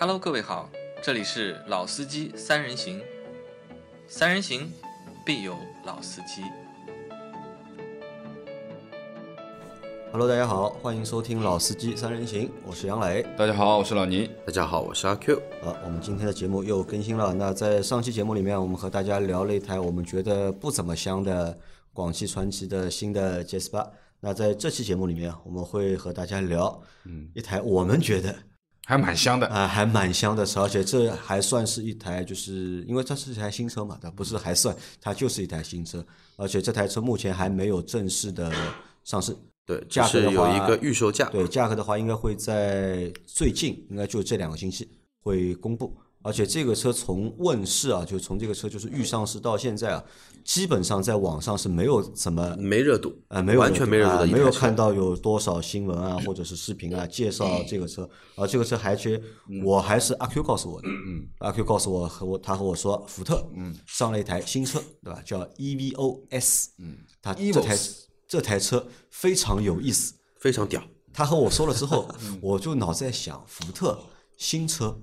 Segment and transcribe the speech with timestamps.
[0.00, 0.66] Hello，各位好，
[1.02, 3.02] 这里是老司机三人行，
[4.08, 4.72] 三人行
[5.26, 5.54] 必有
[5.84, 6.40] 老司机。
[10.10, 13.22] Hello，大家好，欢迎收听《老司机三人行》，我是杨磊。
[13.36, 14.30] 大家好，我是老倪。
[14.46, 15.36] 大家好，我是阿 Q。
[15.62, 17.34] 啊，我们今天的节目又更新了。
[17.34, 21.58] 那在上期节目里面，我们和大家聊了一台我们觉得不怎么香的
[21.92, 23.86] 广汽传祺的新的 GS 八。
[24.18, 28.34] 那在这期节目里面，我们会和大家聊，嗯，一台我们觉得
[28.86, 36.04] 还蛮香的啊，还蛮香的车，而且这还算是一台，就是因为它是一台新车嘛，它不是还算，它就是一台新车，
[36.36, 38.52] 而且这台车目前还没有正式的
[39.04, 39.36] 上市。
[39.64, 41.28] 对，价格的话是有一个预售价。
[41.28, 44.88] 对，价格的话应该会在最近，应该就这两个星期
[45.22, 45.96] 会公布。
[46.22, 50.04] 而且这个车从问世啊，就从这个车就是预上市到现在啊，
[50.44, 58.08] 基本上在网上是没有怎么没热度呃，没有完全没热度没有看到有多少新闻啊或者是视频啊介绍这个车。
[58.36, 59.22] 而这个车还其实
[59.64, 65.22] 我还是阿 Q 告诉我的，嗯，阿 Q 告诉我和我他和我说，福特嗯上了一台新车，对吧？
[65.24, 67.78] 叫 EVO S，嗯，他这台
[68.28, 70.14] 这台车非常有意思。
[70.38, 70.82] 非常屌。
[71.12, 72.08] 他和我说了之后，
[72.40, 73.98] 我就脑子在想，福特
[74.36, 74.98] 新车，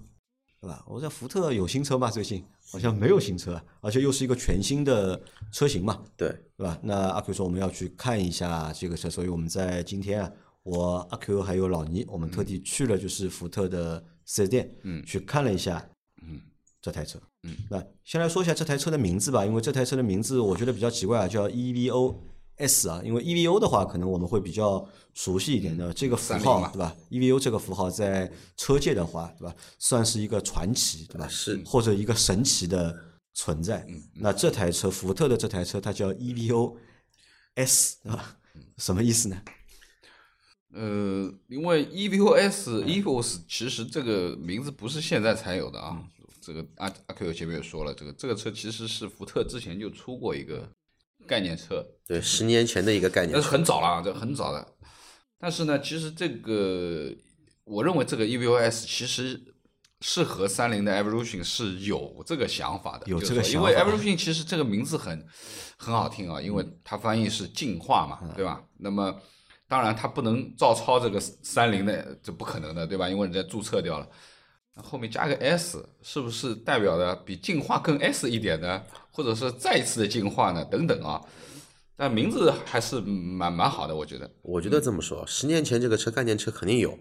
[0.60, 0.84] 对吧？
[0.88, 2.10] 我在福特有新车吗？
[2.10, 6.78] 最近好像没有新车，而且又是一个全新的车型嘛，对，对吧？
[6.82, 10.32] 那阿 Q 说我们要去看一下这个车，所以我们在今天啊，
[10.64, 15.88] 我阿 Q 还有老倪，我们特地去了就是福特的四 S 店，嗯去看了一下，
[16.24, 16.42] 嗯，
[16.82, 22.16] 这台车，嗯，那先来说一下这台车的名字吧，因为这台车的名字我觉得比较奇怪啊，叫 EVO。
[22.58, 31.28] S 啊，因为 EVO 的话，可能我们会比较熟悉一点的这个符30嘛号对吧？EVO 这个符号在车界的话，对吧，算是一个传奇，对吧？
[31.28, 32.96] 是或者一个神奇的
[33.34, 33.88] 存在。
[34.16, 36.76] 那这台车，福特的这台车，它叫 EVO
[37.56, 38.38] S，对吧？
[38.78, 39.42] 什么意思呢？
[40.74, 46.04] 呃，因为 EVOS EVOS 其实这个名字不是现在才有的啊。
[46.42, 50.70] 这个阿阿 Q 前面也说了，这个这个车其实是福特之前就出过一个
[51.28, 53.50] 概念车，对，十年前的一个概念但是。
[53.50, 54.68] 很早了，啊，这很早的。
[55.38, 57.14] 但是呢，其实这个
[57.66, 59.40] 我认为这个 EVOS 其实
[60.02, 65.26] 是和三菱的 Evolution 是有这个想法的，有这个想法 Evolution 其实这个名字很
[65.78, 68.64] 很好听啊，因为它翻译是进化嘛，对吧？
[68.78, 69.16] 那么
[69.68, 73.10] 当然它不能照抄这个三菱的，这不可能的，对吧？
[73.10, 74.08] 因为人家注册掉了。
[74.78, 78.84] 那后面加个 S，是不是代表的比进化更 S 一点呢？
[79.12, 80.64] 或者是再次的进化呢？
[80.66, 81.20] 等等啊，
[81.98, 84.30] 但名字还是蛮蛮好的，我觉得。
[84.44, 86.96] 我觉得这么说，十年前这个车概念车肯定有，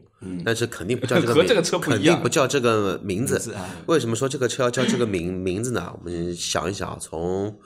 [0.45, 3.55] 但是肯定不叫这个 名和这个车不一肯定不叫这个名字。
[3.87, 5.95] 为什么说这个车要叫这个名 名字呢？
[5.99, 7.59] 我们想一想啊，从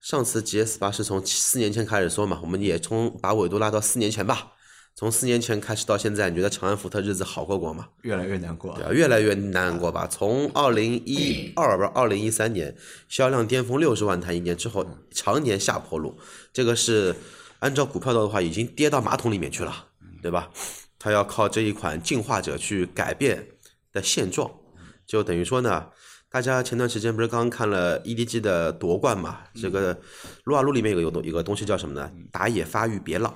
[0.00, 4.53] 上次 GS 八是从四年前开始说嘛，我们也从把纬度拉到四年前吧。
[4.96, 7.88] 从四年前开始到现在，你觉得长安福特日子好过过吗？
[8.02, 8.84] 越来越难过对。
[8.84, 10.06] 啊，越来越难过吧。
[10.06, 12.76] 从二零一二不是二零一三年
[13.08, 16.16] 销量巅峰六十万台一年之后，常年下坡路，
[16.52, 17.14] 这个是
[17.58, 19.86] 按照股票的话已经跌到马桶里面去了，
[20.22, 20.50] 对吧？
[20.98, 23.48] 它要靠这一款进化者去改变
[23.92, 24.50] 的现状，
[25.06, 25.86] 就等于说呢。
[26.30, 29.38] 大家前段时间不是刚刚看了 EDG 的夺冠嘛？
[29.54, 29.96] 这个
[30.42, 32.10] 撸啊撸里面有个有东有个东西叫什么呢？
[32.32, 33.32] 打野发育别老。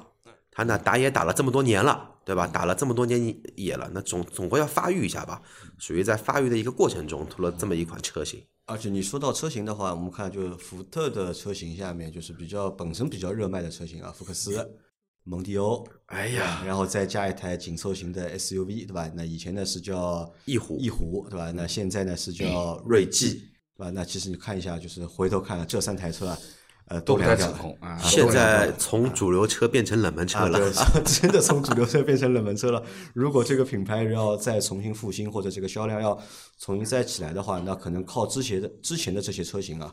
[0.59, 2.45] 他呢打野打了这么多年了，对吧？
[2.49, 5.41] 打了这么多年野了，那总总归要发育一下吧，
[5.79, 8.43] 属于在发育的一个过程中出了这么一款车型。
[8.67, 14.69] 而且你说到车型的话，我们看就是福特的车型下面就是比较本身比较热卖的车型啊，福克斯、
[15.23, 19.09] 蒙迪欧，哎呀，然后再加一台紧凑型的 SUV，对吧？
[19.15, 21.53] 那以前呢是叫翼虎翼虎，对吧？
[21.53, 23.35] 那现在呢是叫锐际，
[23.77, 23.91] 对吧？
[23.91, 26.39] 那其实你看一下，就是回头看这三台车啊，
[26.89, 27.99] 呃，都不太凉掉了成功啊。
[27.99, 30.59] 现在从主流车变成冷门车啊，了。
[30.59, 32.83] 对，真的从主流车变成冷门车了。
[33.15, 36.19] 如果这个品牌要再重新复兴，或者这个销量要
[36.59, 39.93] 重新再起来的话，那可能靠之前的之前的这些车型啊，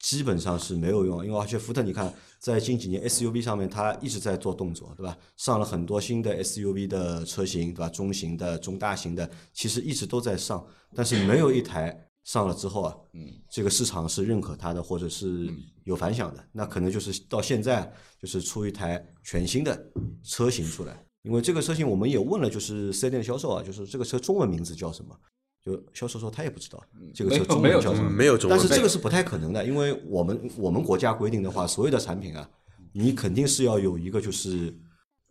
[0.00, 1.24] 基本上是没有用。
[1.24, 5.16] 因为而且福特，你看在近几年 SUV 上面，它一直在做动作，对吧？
[5.36, 7.88] 上了很多新的 SUV 的车型，对吧？
[7.88, 15.52] 中型的、中大型的，其实一直都在上，但是没有一台上了之后啊，嗯，这个市场是认可它的，或者是
[15.84, 19.90] 有反响的，那可能就是到现在就是出一台全新的
[20.22, 21.04] 车型出来。
[21.22, 25.16] 因为这个车型我们也问了，就是四 S 店的销售啊，就是这个车中文名字叫什么？
[25.64, 26.82] 就销售说他也不知道
[27.14, 32.50] 这个车中文叫什么，没有中文但是这个是不太可能的，因为我们我们国家规定的话，所有的产品啊，
[32.92, 34.76] 你肯定是要有一个就是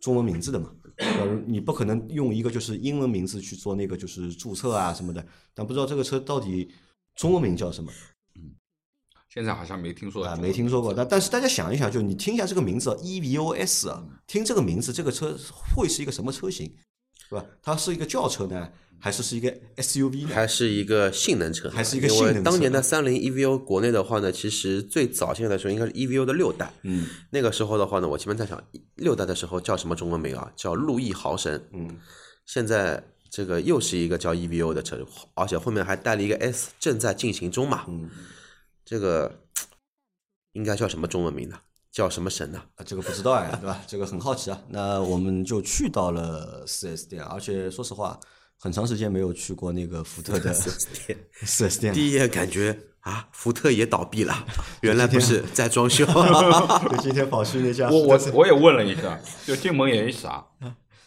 [0.00, 0.72] 中文名字的嘛。
[0.96, 6.70] 呃，你不可能用一个就是英文名字去做那个就是注册啊什么的，但不知道这个车到底
[7.14, 7.90] 中文名叫什么
[8.34, 8.54] 嗯
[9.28, 10.36] 现在好像没听说啊？
[10.36, 10.92] 没听说过。
[10.92, 15.34] 但但是大家想一想，就你听一下这个名字 EVOS 啊，听这个名字，这个车
[15.74, 16.74] 会是一个什么车型？
[17.32, 17.46] 对吧？
[17.62, 18.68] 它是一个轿车呢，
[18.98, 20.34] 还是是一个 SUV 呢？
[20.34, 28.62] 还是一个性能车，还是一个性能车当年的三菱 EVO 国内的话呢，其实最早现在的时候应该是 EVO 的六代，嗯，那个时候的话呢，我前面在想
[28.96, 30.52] 六代的时候叫什么中文名啊？
[30.54, 31.98] 叫路易豪神，嗯，
[32.44, 35.02] 现在这个又是一个叫 EVO 的车，
[35.32, 38.10] 而且后面还带了一个 S，正在进行中嘛，嗯，
[38.84, 39.40] 这个
[40.52, 41.58] 应该叫什么中文名呢？
[41.92, 42.62] 叫什么神呢？
[42.76, 43.82] 啊，这个不知道呀，对吧？
[43.86, 44.58] 这个很好奇啊。
[44.70, 48.18] 那我们就去到了四 S 店，而且说实话，
[48.58, 51.92] 很长时间没有去过那个福特的四 S 店 4S 店。
[51.92, 54.46] 第一眼感觉啊，福特也倒闭了，
[54.80, 56.06] 原来不是在装修。
[56.06, 60.46] 就 今天跑去那家我我我也问了一下，就进门也一傻，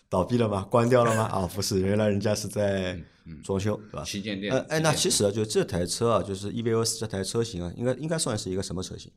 [0.08, 0.68] 倒闭了吗？
[0.70, 1.24] 关掉了吗？
[1.24, 2.96] 啊，不是，原来人家是在
[3.44, 4.04] 装修，对吧？
[4.06, 9.12] 旗舰店呃，哎，那其实啊，就这台车啊，就是 EVOS 这台车型啊，应该应该算是一个什么车型？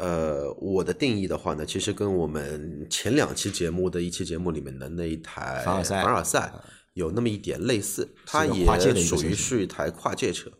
[0.00, 6.50] 呃，我的定义的话呢，其实跟我们前两期节目的一期节目里面的那一台凡尔赛凡尔赛
[6.94, 8.64] 有那么一点类似，它也
[8.94, 10.50] 属于是一台跨界车。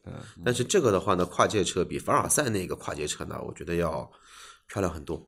[0.44, 4.10] 但是这个的话呢，跨界车比凡尔赛那个跨界车呢，我觉得要
[4.68, 5.26] 漂亮很多。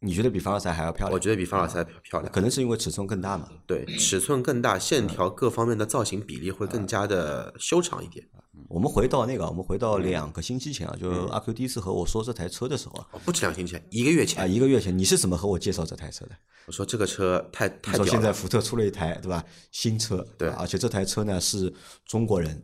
[0.00, 1.12] 你觉得比凡尔赛还要漂亮？
[1.12, 3.48] 我觉得比凡尔赛漂亮，可能是因为尺寸更大嘛。
[3.66, 8.26] 对，尺寸更大，线条各方面的造型比例会更加的修长一点。
[8.74, 14.42] 我们回到那个，我们回到两个星期前啊，就阿 Q 第一次和我说这台车的时候啊，哦不止两个星期前，一个月前。
[14.42, 16.32] 啊，前，一个月前，你是怎么和我介绍这台车的？
[16.66, 18.10] 我说这个车太太屌了。
[18.10, 19.44] 现在福特出了一台对吧？
[19.70, 20.48] 新车，对。
[20.48, 21.72] 而且这台车呢是
[22.04, 22.60] 中国人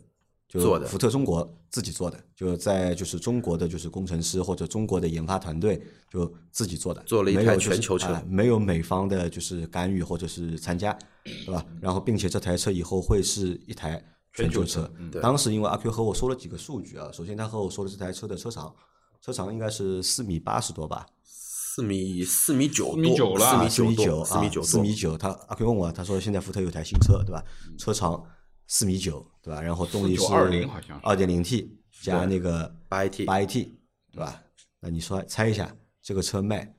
[0.49, 0.87] 就做的。
[0.87, 5.81] 福特中国自己做的，就在就是中国的就是工程师或者中国的研发团队
[6.11, 8.09] 就自己做的，做了一台没有就是全球车。
[8.09, 10.93] 啊没有美方的就是干预或者是参加，
[11.47, 11.65] 对吧？
[11.81, 14.91] 然后并且这台车以后会是一台全球车。
[15.11, 18.75] 对当时因为阿 Q 和我说了几个数据啊，首先他和我说的这台车的车长，
[19.21, 25.17] 车长应该是四米八十多吧，四米四米九四米九多，了四米九四米九啊，四，米九。
[25.17, 27.43] 他阿 Q 问我，他说现在福特有台新车，对吧？
[27.79, 28.23] 车长
[28.67, 29.61] 四米九，对吧？
[29.61, 33.53] 然后动力是4920好像是二点零 T 加那个八 AT 八 AT，
[34.13, 34.43] 对吧？
[34.81, 36.75] 那你说猜一下这个车卖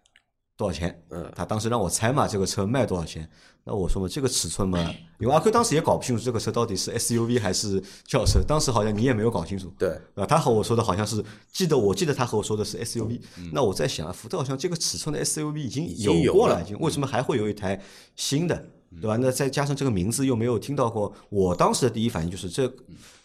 [0.61, 1.03] 多少钱？
[1.09, 3.27] 嗯他当时让我猜嘛，这个车卖多少钱？
[3.63, 4.79] 那我说嘛，这个尺寸嘛，
[5.19, 9.71] 因为阿 Q 当时也搞不清楚这个车到底是 SUV 还是轿车，当时好像你也没有搞清楚。
[9.77, 13.19] 对，啊，他和我说的好像是，记得我记得他和我说的是 SUV，、
[13.51, 17.79] 那我在想啊，福特好像这个尺寸的 SUV 已经有过了，了已经为什么还会有一台
[18.15, 18.55] 新的，
[18.99, 19.17] 对吧？
[19.17, 22.63] 那再加上这个名字又没有听到过，我当时的第一反应就是这，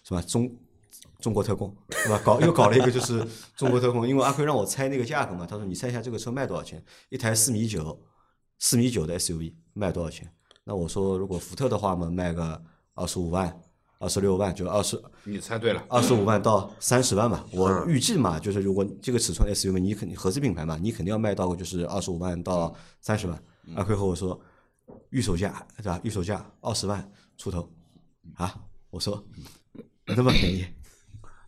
[0.04, 0.20] 是吧？
[0.22, 0.50] 中
[1.20, 2.20] 中国特供，对吧？
[2.24, 3.26] 搞又搞了一个就是
[3.56, 6.82] 中国特供，因为阿奎让我猜那个价格嘛，他说你猜一下这个车卖多少钱？
[7.08, 8.00] 一台四米九，
[8.58, 10.30] 四米九的 SUV 卖多少钱？
[10.64, 12.62] 那我说如果福特的话嘛，卖个
[12.94, 13.60] 二十五万、
[13.98, 23.42] 二十六万，就二十你猜对了，二十五万到三十万嘛，我预计嘛，就是如果这个尺寸 SUV，你肯定合资品牌嘛，你肯定要卖到就是二十五万到三十万。
[23.74, 24.40] 阿奎和我说，
[25.10, 26.00] 预售价对吧？
[26.04, 27.68] 预售价二十万出头
[28.34, 28.54] 啊，
[28.90, 29.24] 我说
[30.06, 30.64] 那么便宜，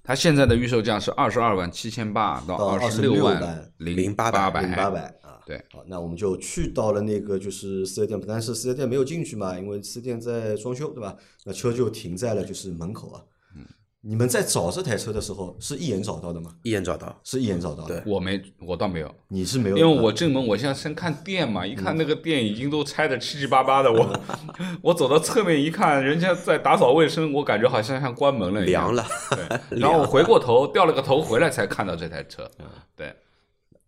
[0.09, 5.39] 它现在的预售价是二十二万七千八到到二十26万万零0800百零八百啊。
[5.45, 11.15] 对，好，那我们就去到了那个就是四 S 店，但是四 S 店没有进去嘛，因为四 S 店在装修，对吧？
[11.45, 13.21] 那车就停在了就是门口啊。
[14.09, 16.51] 你们在找这台车的时候是一眼找到的吗？
[16.63, 17.15] 一眼找到。
[17.23, 18.01] 是一眼找到的。
[18.01, 24.21] 对我没，我倒没有，你是没有，因为我进门，我现在先看店嘛，一看那个店已经都拆的七七八八的，我
[24.81, 28.97] 我走到侧面一看，人家在打扫卫生，我感觉好像像关门了一样凉。
[28.97, 29.07] 了，
[29.69, 32.50] 对， 然后我回过头，掉了个头回来才看到这台车。
[32.97, 33.15] 对，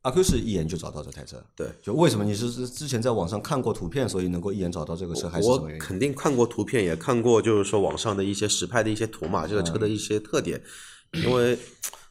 [0.03, 1.43] 阿 Q 是一眼就找到这台车。
[1.55, 5.79] 对，就为什么你是是之前在网上看过图片，所以能够一眼找到这个车，还是什我么原因？
[5.81, 10.63] 肯定看过图片，也看过就是说网上的一些实拍的一些图嘛，这个车的一些特点，
[11.13, 11.59] 因为。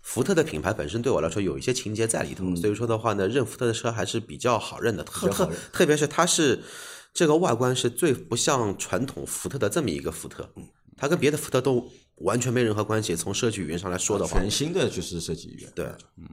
[0.01, 6.63] 福特的品牌本身对我来说有一些情节在里头，所以说的话呢，认福特的车还是比较好认的，特特较好特别是它是
[7.13, 10.49] 这个外观是最不像传统福特的这么一个福特，
[10.97, 13.15] 它跟别的福特都完全没任何关系。
[13.15, 15.71] 从设计语言上来说的话，全新的就是设计语言。
[15.75, 15.85] 对，
[16.17, 16.27] 嗯，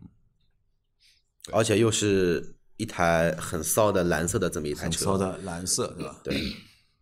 [1.52, 6.20] 而且又是一台很骚的蓝色的这么一台车，很骚的蓝色，对吧？
[6.24, 6.40] 对，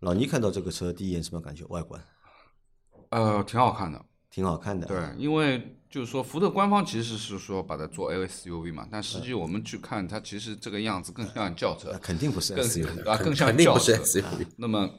[0.00, 1.64] 老倪看到这个车第一眼什么感觉？
[1.66, 2.02] 外观
[3.10, 4.04] 呃，挺好看的。
[4.30, 4.84] 挺好看的。
[4.88, 13.06] 对，因为就是说，福特官方其实是说把它做 SUV 嘛，但实际我们去看，它其实这个样子更像轿车，肯定不是更 SUV。
[13.08, 14.20] 啊更像肯定不是轿车。
[14.20, 14.46] SUV。
[14.56, 14.90] 那么，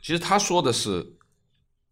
[0.00, 1.04] 其实他说的是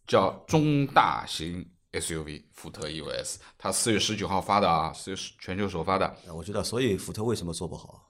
[0.06, 6.16] 叫中大型 SUV 福特 EOS，它四月十九号发的啊，四月十全球首发的。
[6.26, 8.08] 那我知道，所以福特为什么做不好？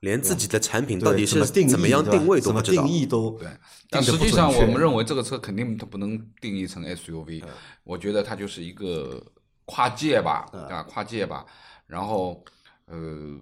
[0.00, 2.92] 连自己的产品到底是怎么定怎么样定位都怎么不知道定。
[2.92, 3.48] 义都对，
[3.88, 7.42] 但实际上我们认为这个车肯定它不能定义成 SUV，
[7.84, 9.24] 我觉得它就是一个
[9.64, 11.46] 跨界吧，啊，跨界吧。
[11.86, 12.44] 然后，
[12.86, 13.38] 呃，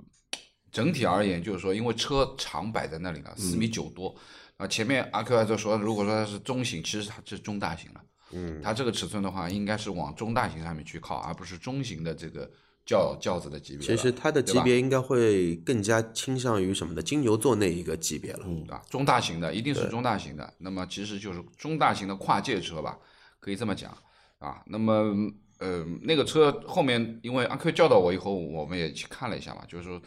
[0.71, 4.15] 整体而言就是说，因为车长摆在那里了，四米九多，
[4.59, 8.01] 啊，前面阿 Q 还在说，如果说它是中型，其实它是中大型了。
[8.33, 12.51] 嗯，它这个尺寸的话，应该是往中大型上面去靠，而不是中型的这个
[12.87, 13.87] 轿轿子的级别。
[13.87, 18.45] 其实它的级别应该会更加倾向于什么的金牛座那一个级别了。
[18.45, 18.83] 对吧？
[18.89, 22.99] 中大型的一定是中大型的，那么其实就是中大型的跨界车吧，
[23.39, 23.97] 可以这么讲
[24.39, 24.63] 啊。
[24.67, 25.15] 那么
[25.59, 30.01] 呃，那个车后面因为阿 Q 教导我以后，我们也去看了一下嘛，就是说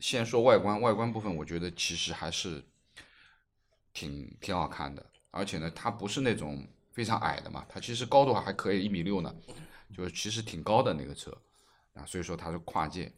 [0.00, 2.62] 先说外观，外观部分我觉得其实还是
[3.94, 9.34] 挺挺好看的，而且呢，它不是那种非常矮的嘛，它其实高度还可以一米六呢，
[9.96, 11.30] 就是其实挺高的那个车
[11.94, 13.12] 啊，所以说它是跨界。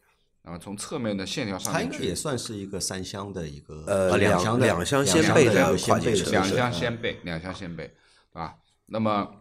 [0.47, 8.57] 那么从侧面的线条上面去，它应该也算是一个三厢的一个呃两厢的两厢厢掀背的的一个跨界车掀背两厢掀背，两厢掀背，对吧？
[8.85, 9.35] 那么，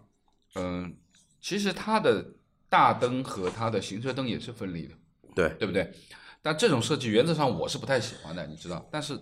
[0.56, 0.96] 嗯、
[1.42, 2.26] 其实它的
[2.70, 4.96] 大灯和它的行车灯也是分离的，
[5.36, 5.94] 对，对不对？
[6.42, 8.88] 但这种设计原则上我是不太喜欢的，你知道？
[8.90, 9.20] 但是，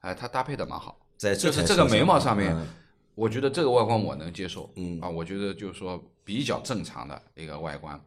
[0.00, 2.66] 哎，它搭配的蛮好，在这就是这个眉毛上面，嗯
[3.14, 7.98] 我觉得这个外观我能接受，嗯啊，我觉得就是说比较正常的一个外观，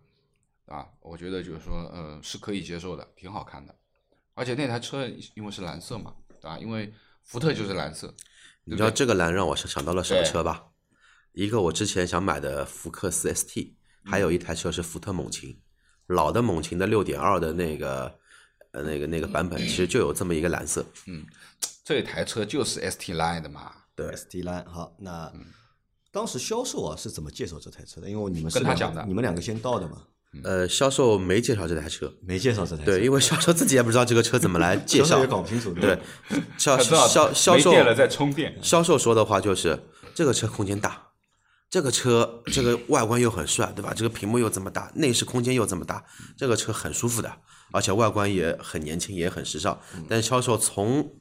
[0.65, 3.73] 啊，我觉得就是说，呃，是可以接受的，挺好看的。
[4.33, 8.13] 而且那台车因为是蓝色嘛，啊，因为福特就是蓝色，
[8.65, 10.67] 你知道这个蓝让我想想到了什么车吧？
[11.33, 15.61] 一个我之前想买的福克斯 ST，还有一台车是福特猛禽，
[16.07, 18.19] 老的猛禽的六点二的那个
[18.71, 20.85] 呃那个那个版本，其实就有这么一个蓝色。
[21.05, 21.25] 嗯
[21.83, 24.15] 这台车就是 ST Line 的嘛，对。
[24.15, 25.29] ST Line 好，那
[26.11, 28.09] 当时销售啊是怎么介绍这台车的？
[28.09, 29.03] 因为你们是跟他讲的。
[29.05, 30.03] 你们两个先到的嘛，
[30.43, 35.05] 呃，销售没介绍这台车，没介绍这台车，对，因为销售自己也不知道这个车怎么来介绍。
[35.05, 35.27] 销售也。
[35.27, 35.99] 搞不清楚，对，
[36.57, 39.83] 销他知道销销售没电了再充电，销售说的话就是
[40.15, 41.09] 这个车空间大，
[41.69, 43.93] 这个车这个外观又很帅，对吧？
[43.95, 46.05] 这个屏幕又这么大，内饰空间又这么大，
[46.37, 47.31] 这个车很舒服的，
[47.71, 49.79] 而且外观也很年轻，也很时尚。
[50.07, 51.13] 但销售从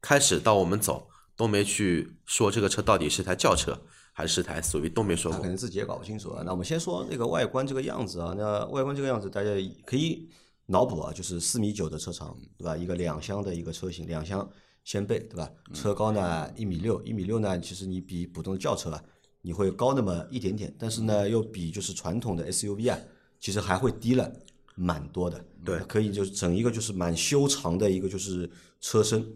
[0.00, 1.08] 开始到我们走
[1.42, 3.76] 都没去说这个车到底是台轿车
[4.12, 5.48] 还是台 SUV，都没说过他可。
[5.48, 6.44] 能自己也搞不清楚啊。
[6.46, 9.50] 那我们先说那个外观这个样子啊，那外观这个样子大家
[9.84, 10.28] 可以
[10.66, 12.76] 脑补啊，就是四米九的车长，对吧？
[12.76, 14.48] 一个两厢的一个车型，两厢
[14.84, 15.50] 掀背，对吧？
[15.74, 19.02] 车高呢一米六，一米六呢，其实你比普通的轿车啊，
[19.40, 22.96] 你会高那么一点点，但是呢，又比就是传统的 SUV 啊，
[23.40, 24.32] 其实还会低了
[24.76, 25.44] 蛮多的。
[25.64, 28.48] 对可以就是整一个就是蛮修长的一个就是
[28.80, 29.26] 车身，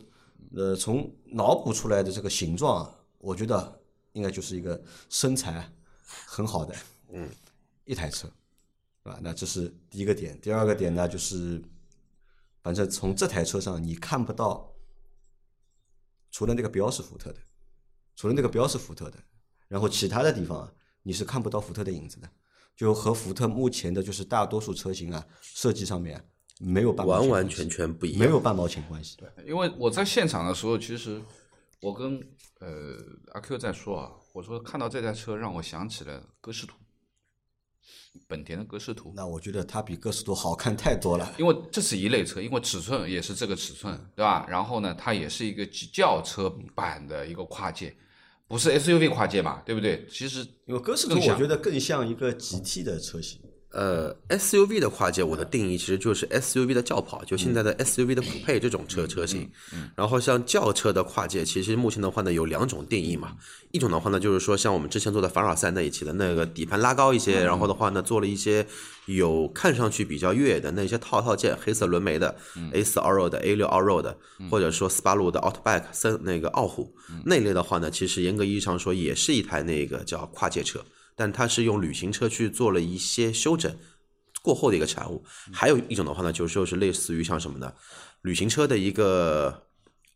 [0.55, 3.81] 呃，从脑补出来的这个形状啊，我觉得
[4.12, 5.71] 应该就是一个身材
[6.05, 6.75] 很好的，
[7.12, 7.29] 嗯，
[7.85, 8.29] 一台车，
[9.03, 9.19] 是吧？
[9.23, 10.41] 那这是第一个点。
[10.41, 11.62] 第二个点呢，就是
[12.62, 14.73] 反正从这台车上你看不到，
[16.31, 17.38] 除了那个标是福特的，
[18.15, 19.19] 除了那个标是福特的，
[19.69, 20.73] 然后其他的地方啊，
[21.03, 22.31] 你是看不到福特的影子的，
[22.76, 28.19] 就和福特目前的就是大多数车型啊设计上面没有半毛完完全全不一样。
[28.19, 29.17] 没有半毛钱关系。
[29.19, 31.21] 对因为我在现场的时候，其实
[31.81, 32.19] 我跟
[32.61, 32.97] 呃
[33.33, 36.75] 阿 Q 在说啊，我说看到这台车让我想起了歌诗图，
[38.27, 41.35] 本田的歌诗图，那我觉得它比歌诗图好看太多了。
[41.39, 44.47] 因为这是一类车，因为尺寸也是这个尺寸，对吧？
[44.49, 47.95] 然后呢，它也是一个轿车版的一个跨界，
[48.49, 50.07] 不是 SUV 跨界嘛，对不对？
[50.11, 53.41] 其实因为歌诗图我觉得更像一个 GT 的车型，
[53.76, 59.47] 呃，SUV 的跨界，我的定义其实就是 SUV 的轿跑，就现在的 SUV 的酷配这种车车型。
[59.95, 63.37] 然后像轿车的跨界，其实目前的话呢有两种定义嘛，
[63.73, 68.66] 一种的话呢就是说像我们之前做的凡尔赛那一期的那个底盘拉高一些，然后的话呢做了一些
[69.04, 72.35] 有看上去比较越野的那些套套件，黑色轮眉的
[72.73, 74.16] A 四 Allroad 的 A 六 Allroad 的，
[74.50, 76.90] 或者说斯巴鲁的 Outback 森那个傲虎
[77.26, 80.83] 那类的话呢，其实严格意义上说也是一台那个叫跨界车。
[81.16, 83.76] 但它是用旅行车去做了一些修整
[84.42, 85.25] 过后的一个产物。
[85.52, 87.73] 还有一种的话呢，就是说是类似于像什么呢？
[88.23, 89.66] 旅行车的一个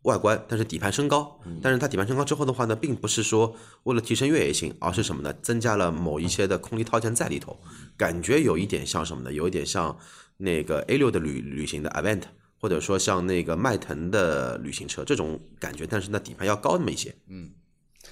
[0.02, 5.32] 外观，但是底盘升高，但是它底盘升高之后的话呢，并不是说为了提升越野性，而是什么呢？
[5.42, 7.58] 增加了某一些的空力套件在里头，
[7.96, 9.32] 感觉有一点像什么呢？
[9.32, 9.98] 有一点像
[10.36, 12.22] 那个 A 六的旅旅行的 Avant。
[12.62, 17.16] 或者说像那个迈腾的旅行车这种感觉，但是呢底盘要高那么一些。
[17.26, 17.50] 嗯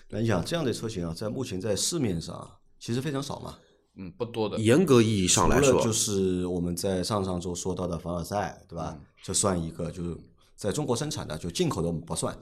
[0.09, 3.57] 那你想这样的车型啊，在目前在市面上啊其实非常少嘛。
[4.01, 8.97] 嗯不多的，严格意义上来说，就是我们在上上周说到的凡尔赛，对吧？
[9.25, 10.17] 这算一个，就是
[10.55, 12.39] 在中国生产的，就进口的我们不算。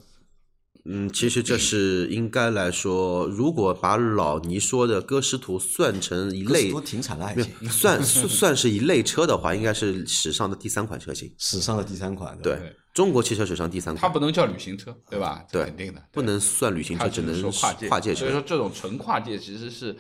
[0.85, 11.35] 嗯，其实这是应该来说，如果把老倪说的歌诗图算成一类，都停产了，已没有算算算是一类车的话，应该是史上的第三款车型。
[11.39, 15.45] 史上的第三款，对对，中国汽车史上第三款，它不能叫旅行车，对吧？
[15.53, 15.65] 对。
[15.67, 18.21] 肯定的，不能算旅行车，只只能说跨界，跨界车。
[18.21, 19.95] 所以说这种纯跨界其实是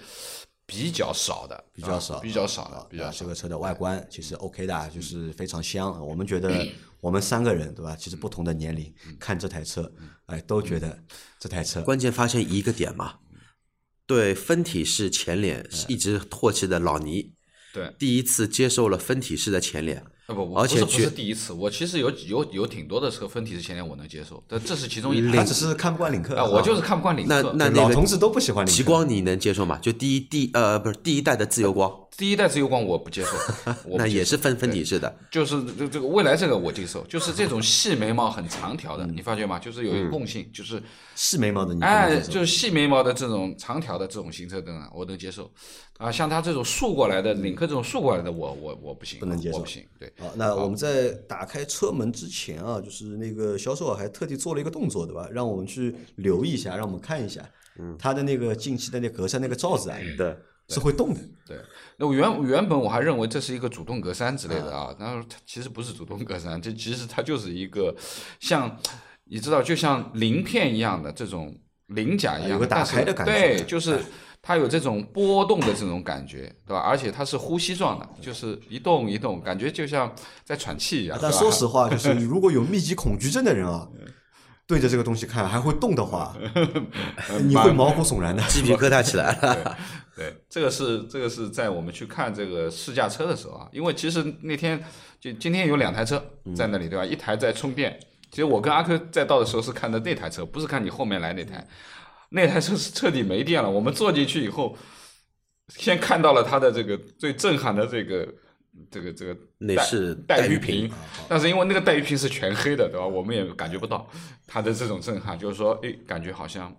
[0.64, 3.26] 比较少的，啊比较少，比较少啊的，比较这。
[3.26, 5.94] 个车的外观其实 OK 的啊，就是非常香。
[6.06, 6.66] 我们觉得
[7.02, 7.94] 我们三个人对吧？
[7.94, 9.92] 其实不同的年龄看这台车，
[10.24, 10.98] 哎，都觉得
[11.38, 13.16] 这台车关键发现一个点嘛，
[14.06, 17.34] 对分体式前脸一直唾弃的老倪，
[17.74, 27.54] 对，第一次接受了分体式的前脸，啊不，我而且不是不是第一次，我其实有有有挺多的车分体式前脸我能接受，但这是其中一台他只是看不惯领克啊，我就是看不惯领克。
[27.54, 28.76] 那那个老同志都不喜欢领克。
[28.76, 29.78] 极光你能接受吗？
[29.80, 33.30] 就第一第呃不是第一代的自由光，第一代自由光我不接受，
[33.96, 39.60] 那也是分分体式的，就是这这个未来这个我接受，就是这种细眉毛很长条的，你发觉吗？
[39.60, 40.82] 就是有一个共性，就是
[41.14, 45.48] 细眉毛的你哎，就是细眉毛的这种长条的这种行车灯啊，我能接受。
[45.98, 49.82] 啊，像它这种竖过来的领克这种竖过来的，我我我不行，不能接受我不行。
[49.98, 55.28] 对，好，那我们在打开车门之前啊，就是那个销售啊还特地做了一个动作，对吧？
[55.30, 57.42] 让我们去留意一下，让我们看一下，
[57.78, 60.36] 嗯，它的那个进气的那格栅那个罩子啊，对，
[60.68, 61.20] 是会动的。
[61.46, 61.58] 对，
[61.98, 67.94] 那我原原本我还认为这是一个主动格栅之类的啊，然后它其实不是主动格栅，这其实它就是一个
[68.40, 68.74] 像
[69.24, 71.54] 你知道，就像鳞片一样的这种
[71.88, 74.00] 鳞甲一样，有个打开的感觉对，就是
[74.46, 76.78] 它有这种波动的这种感觉，对吧？
[76.78, 81.18] 而且它是呼吸状的，就是一动一动，感觉就像在喘气一样。
[81.20, 83.88] 但说实话，就是 如果有密集恐惧症的人啊，
[84.64, 86.36] 对着这个东西看还会动的话，
[87.42, 88.40] 你会毛骨悚然的。
[88.44, 89.76] 鸡皮疙瘩起来 了。
[90.14, 94.80] 对，这个是这个是在我们去看这个试驾车的时候啊，因为其实那天
[95.20, 96.24] 就今天有两台车
[96.54, 97.04] 在那里，对吧？
[97.04, 97.98] 一台在充电，
[98.30, 101.66] 其实我跟阿珂在到的时候是看的那台车，不是看你后面来那台，
[102.30, 103.68] 那台车是彻底没电了。
[103.70, 104.76] 我们坐进去以后，
[105.68, 108.34] 先看到了它的这个最震撼的这个
[108.90, 110.92] 这个这个带内饰带雨屏屏，
[111.28, 113.06] 但是因为那个带雨屏是全黑的，对吧？
[113.06, 114.08] 我们也感觉不到
[114.46, 116.74] 它的这种震撼，就是说，哎，感觉好像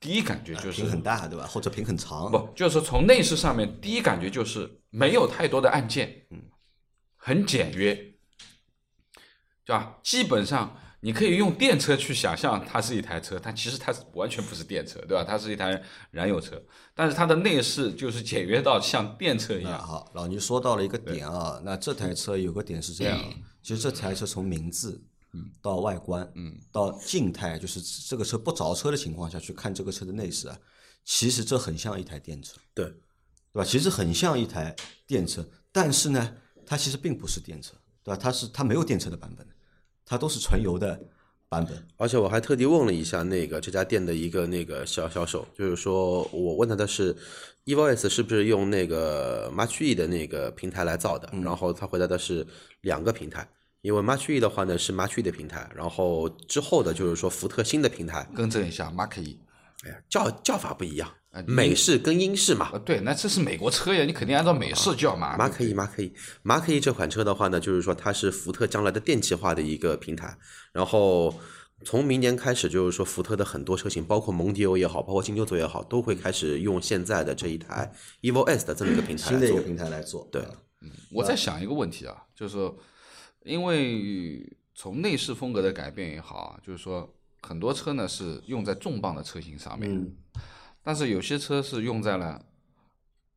[0.00, 1.46] 第一感觉就是屏很大，对吧？
[1.46, 6.40] 或者屏很长，不，就是从内饰上面，第一感觉就是没有太多的按键，嗯，
[7.16, 7.94] 很简约，
[9.64, 9.98] 对吧？
[10.02, 15.22] 基本上你可以用电车去想象它是一台车，但其实它是完全不是电车，对吧？
[15.22, 15.80] 它是一台
[16.10, 16.60] 燃油车，
[16.94, 19.72] 但是它的内饰就是简约到像电车一样。
[19.72, 23.18] 那好，老倪说到了一个点啊，那这台车有个点是这样，
[23.62, 25.00] 其实这台车从名字，
[25.34, 30.58] 嗯到外观，嗯，到静态，就是这个车不着车的情况下去看这个车的内饰啊，
[31.04, 32.94] 其实这很像一台电车，对，对
[33.52, 33.64] 吧？
[33.64, 34.74] 其实很像一台
[35.06, 36.34] 电车，但是呢，
[36.66, 38.20] 它其实并不是电车，对吧？
[38.20, 39.46] 它是它没有电车的版本，
[40.08, 40.98] 它都是纯油的
[41.48, 41.86] 版本。
[41.96, 47.14] 而且我还特地问了一下那个这家店的一个那个销销售，就是说我问他的是
[47.66, 51.28] ，evo S 是不是用那个 March E 的那个平台来造的？
[51.44, 52.46] 然后他回答的是
[52.80, 53.46] 两个平台，
[53.82, 59.38] 因为 March E 的话呢是 March E 的平台，然后之后的就是说福特新的平台，更正一下，Mark 一，
[59.84, 61.14] 哎呀叫叫法不一样啊，
[61.46, 62.70] 美式跟英式嘛。
[62.72, 65.36] 呃，对，那这是美国车呀，你肯定按照美式叫嘛。
[65.36, 66.12] 马可以，马可以，
[66.42, 70.36] 马可以这款车的话呢，就是说它是福特将来的电气化的一个平台，
[70.72, 71.34] 然后
[71.84, 79.62] 从明年开始，就是说福特的很多车型，包括蒙迪欧也好，包括金牛座也好，都会开始用现在的这一台 Evo S 的这么一个平台来做新的一个。
[79.62, 80.42] 平台来做，对
[80.80, 82.76] 嗯我在想一个问题啊，就是说，
[83.44, 87.12] 因为从内饰风格的改变也好啊，就是说
[87.42, 90.12] 很多车呢是用在重磅的车型上面，嗯
[90.88, 92.40] 但是有些车是用在了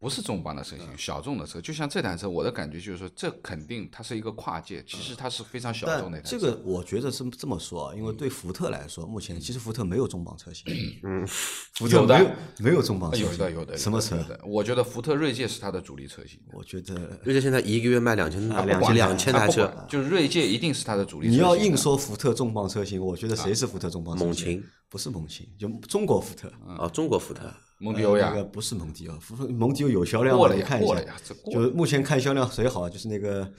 [0.01, 6.39] 不是重磅的车型，小众的车，就像这台车，我的感觉就是说，这肯定它是一个跨界，其实它是非常小众的一台车。
[6.39, 10.65] 这个我觉得是这么说啊，因为对福特来说，目前其实福特没有重磅车型，
[11.03, 14.17] 嗯，福特有的没有没有重磅车型，有的有的什么车？
[14.23, 16.39] 的，我觉得福特锐界是它的主力车型。
[16.51, 21.39] 我觉得锐界现在一个月卖两千台两2000两千台车，就是锐界一定是它的主力车型。
[21.39, 24.25] 你要硬说福特重磅车型，我觉得谁是福特重磅车型？
[24.25, 26.51] 猛禽不是猛禽，就中国福特。
[26.75, 27.43] 啊，中国福特
[27.81, 30.85] 蒙迪欧呀呃那，个不是蒙迪欧，福蒙迪欧有销量了呀看一下。
[30.85, 31.15] 过了呀
[31.51, 33.51] 就目前看销量谁好，就是那个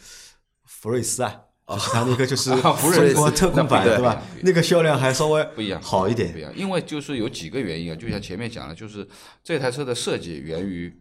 [0.64, 4.22] 福瑞斯啊，就是它那个就是 中国特供版对吧？
[4.42, 6.32] 那个销量还稍微不一样，好一点。
[6.32, 9.06] 不一样，因为就是有几个原因啊，就像前面讲的，就是
[9.42, 10.92] 这台车的设计源于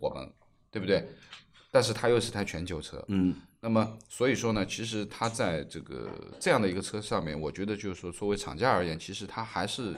[0.00, 0.32] 我们，
[0.70, 1.06] 对不对？
[1.70, 9.92] 但是它又是台全球车，嗯，那么所以说呢，其实它在这个这样的一个车上面，我觉得就是说，作为厂家而言，其实它还是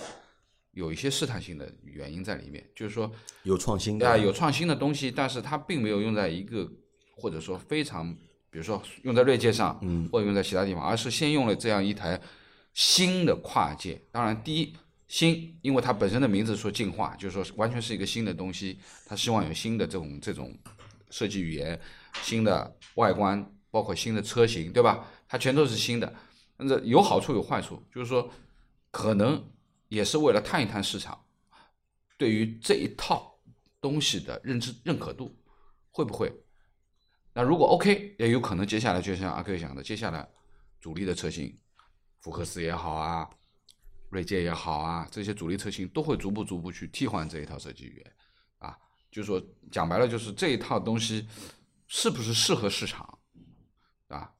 [0.77, 3.11] 有一些试探性的原因在里面，就是说
[3.45, 6.71] 有创新对啊，的，有创新的东西，但是它并没有用在一个
[7.17, 8.15] 或者说非常，
[8.51, 12.21] 比如说用在锐界上，嗯，或者用在其他地方，而是先用了这样一台
[12.75, 13.99] 新的跨界。
[14.13, 14.77] 当然，第一
[15.09, 20.55] 新，因为它本身的名字说进化，就是说完全是一个新的东西，它希望有新的这种这种
[21.09, 21.81] 设计语言、
[22.21, 25.07] 新的外观，包括新的车型，对吧？
[25.27, 26.15] 它全都是新的，
[26.59, 28.31] 但是有好处有坏处，就是说
[28.91, 29.43] 可能
[29.89, 31.23] 也是为了探一探市场。
[32.19, 33.39] 对于这一套
[33.81, 35.37] 东西的认知认可度
[35.91, 36.33] 会不会？
[37.35, 40.27] 那如果 OK，也有可能接下来就像阿 Q 讲的，接下来
[40.81, 41.55] 主力的车型，
[42.21, 43.29] 福克斯也好啊，
[44.09, 48.13] 锐界也好啊，这些主力车型都会逐步逐步去替换这一套设计语言
[48.59, 48.75] 啊。
[49.11, 49.39] 就说
[49.71, 51.29] 讲白了，就是这一套东西
[51.87, 53.19] 是不是适合市场？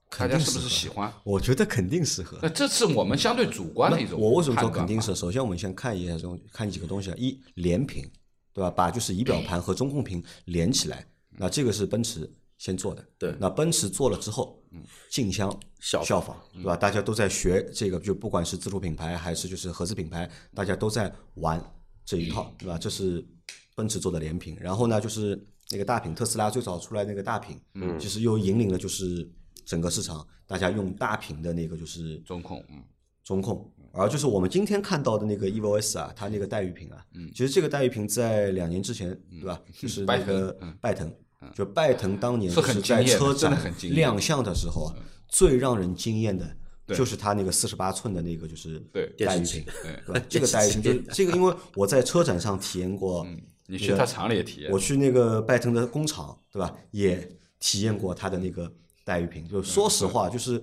[0.09, 1.13] 大肯定家是不是喜欢？
[1.25, 2.39] 我觉得肯定适合。
[2.43, 5.15] 那这是我们相对主观的一种我为什么说肯定是？
[5.15, 8.09] 首先，我们先看一下这种看几个东西啊，一连屏，
[8.53, 8.71] 对吧？
[8.71, 13.05] 把就是仪表盘和中控屏连起来，那这个是奔驰先做的。
[13.19, 14.63] 对那奔驰做了之后，
[15.11, 16.77] 竞相效效仿，对吧？
[16.77, 21.63] 大家都在学这个，就不管是自主品牌还是就是合资品牌，大家都在玩
[22.05, 22.79] 这一套，对吧？
[22.79, 23.27] 这是
[23.75, 24.57] 奔驰做的连屏。
[24.61, 25.39] 然后呢，就是
[25.71, 29.29] 那个大屏，特斯拉最早出来那个大屏，嗯，其实又引领了就是
[29.67, 32.83] 整个市场，大家用大屏的那个就是中控，嗯，
[33.23, 39.61] 中控，而就是我们今天看到的那个 EVOS 啊，它那个带鱼屏啊，嗯，其实这个带鱼屏在两年之前，对吧？
[39.79, 41.13] 就是那个拜腾，
[41.53, 44.95] 就拜腾当年是是在车展亮相的时候啊，
[45.29, 46.57] 最让人惊艳的
[46.95, 49.07] 就是它那个四十八寸的那个就是对。
[49.19, 49.73] 带鱼电视机屏，
[50.07, 50.23] 对？
[50.29, 50.83] 这个 带鱼屏。
[50.83, 53.27] 就是这个，因为我在车展上体验过，
[53.67, 54.71] 你去他厂里也体验。
[54.71, 56.73] 我，去那个拜腾的工厂，对吧？
[56.93, 58.73] 也体验过它的那个
[59.07, 59.47] 带鱼屏。
[59.49, 60.61] 就说实话，就是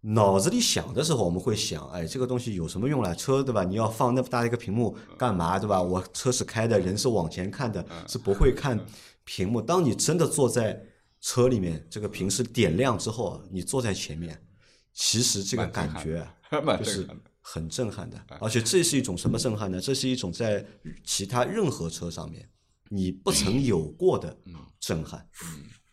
[0.00, 3.14] 脑子里想的时候，我们会想，哎，这个东西有什么用啦？
[3.14, 3.62] 车对吧？
[3.62, 5.58] 你要放那么大的一个屏幕干嘛？
[5.58, 5.80] 对吧？
[5.80, 8.78] 我车是开的，人是往前看的，是不会看
[9.24, 9.62] 屏幕。
[9.62, 10.82] 当你真的坐在
[11.20, 14.42] 车里面，这个屏是点亮之后啊，你坐在前面，
[14.92, 16.26] 其实这个感觉
[16.78, 17.06] 就是
[17.40, 18.18] 很震撼的。
[18.40, 19.80] 而且这是一种什么震撼呢？
[19.80, 20.64] 这是一种在
[21.04, 22.48] 其他任何车上面
[22.88, 24.36] 你不曾有过的
[24.80, 25.28] 震撼。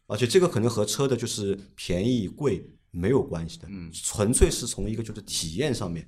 [0.07, 6.07] 而且这个可能和车的就是便宜贵没有关系的，纯粹是从一个就是体验上面。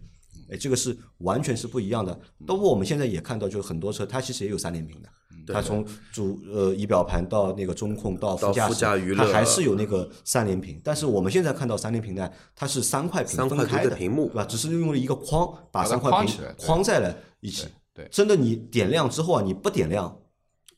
[0.50, 2.20] 哎，这个是完全是不一样的。
[2.48, 10.82] 包括我们现在也看到，就是很多车它其实也有三连屏的，它从主呃仪表盘到那个中控到到副驾驶它还是有那个三连屏。
[10.84, 14.46] 但是我们现在看到三连屏呢，它是三块屏分开的屏幕对吧？
[14.46, 17.68] 只是用了一个框把三块屏框在了一起。
[17.94, 20.18] 对对真的你点亮之后啊，你不点亮，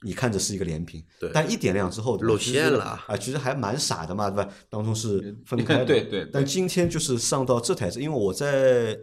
[0.04, 4.52] 你看着是一个连屏，对但一点亮之后露馅了啊，其实还蛮傻的嘛，对吧？
[4.70, 8.98] 当中是分开的， 对对对但今天就是上到这台车，因为我在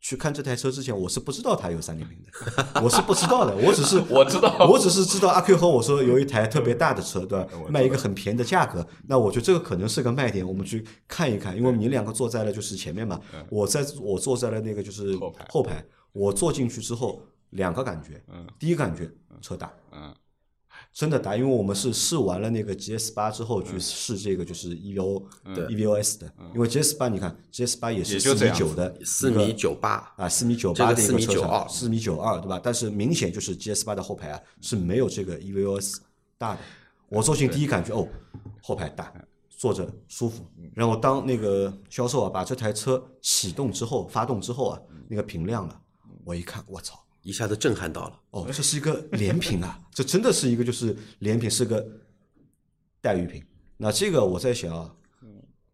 [0.00, 7.46] 去看这台车之前，我是不知道它有三点屏的， 我是不知道的，我只是我知道我只是知道阿 Q 和我说有一台特别大的车，对吧？
[7.68, 18.20] 卖一个很便宜的价格，那我觉得这个可能是个卖点，我们去看一看，因为你两个坐在了就是前面嘛，我在我坐在了那个就是后排后排，我坐进去之后两个感觉，
[18.58, 19.08] 第一个感觉
[19.40, 20.12] 车大，嗯，
[20.92, 25.22] 真的大，因为我们是试完了那个 GS 八之后去试这个就是 EVO
[25.54, 32.60] 的 EVOS 的，因为 GS 八你看 GS 八也是四米九的四米九八，啊，四米九这个4八的一个车米92长，四米九二，对吧？
[32.62, 35.96] 但是明显就是 GS 八的后排啊是没有这个 EVOS
[36.36, 36.60] 大的。
[37.08, 38.06] 我坐进第一感觉哦，
[38.62, 39.12] 后排大，
[39.48, 40.44] 坐着舒服。
[40.74, 45.80] 然后当那个销售啊把这台车启动之后，发动之后啊，那个屏亮了，
[46.24, 47.01] 我一看，我操！
[47.22, 48.20] 一下子震撼到了。
[48.30, 51.86] 哦，这是一个连屏啊， 这真的是一个就是连屏，是个
[53.00, 53.42] 带鱼屏。
[53.76, 54.94] 那这个我在想啊，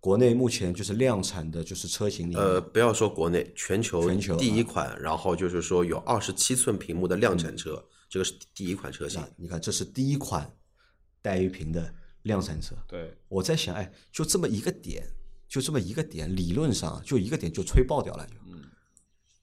[0.01, 9.21] 国内目前就是量产的就是车型里面，呃，不要说国内，全球全球啊第一款，然后就是说有二十七寸屏幕的量产车，这个是第一款车型。
[9.37, 10.51] 你看这是第一款
[11.21, 12.75] 带鱼屏的量产车。
[12.87, 15.05] 对，我在想，哎，就这么一个点，
[15.49, 18.35] 就这么一个点，理论上就一个点就吹爆掉了，就，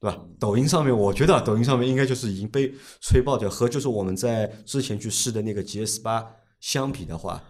[0.06, 0.24] 对吧？
[0.39, 6.24] 抖音上面，我觉得啊抖音上面应该就是已经被吹爆掉，和就是我们在之前去试的那个 GS 八
[6.60, 7.44] 相比的话，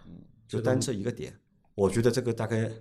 [0.47, 1.37] 就单这一个点，
[1.75, 2.71] 我觉得这个大概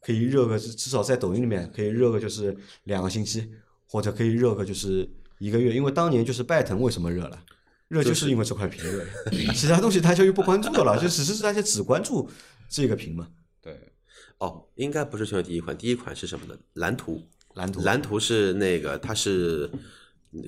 [0.00, 3.48] 可以热个，至至少在抖音里面可以热个就是两个星期，
[3.86, 7.40] 或者可以热个就是一个月，因为当年就是拜腾为什么热了？
[7.86, 12.28] 热就是因为这块屏热的， 其他东西大家又不关注的了， 就只是大家只关注
[12.68, 13.28] 这个屏嘛。
[13.62, 13.78] 对，
[14.38, 16.58] 哦，应该不是全球第一款，第一款是什么呢？
[16.72, 17.22] 蓝图。
[17.54, 19.70] 蓝图蓝图是那个，它是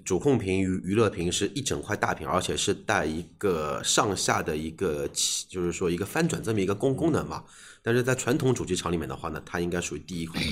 [0.04, 5.08] 主控屏、娱娱乐屏是一整块大屏，而且是带一个上下的一个，
[5.48, 7.44] 就是说一个翻转这么一个功功能嘛。
[7.82, 10.42] 但是在传统主机厂里面的话呢，它应该属于第一款。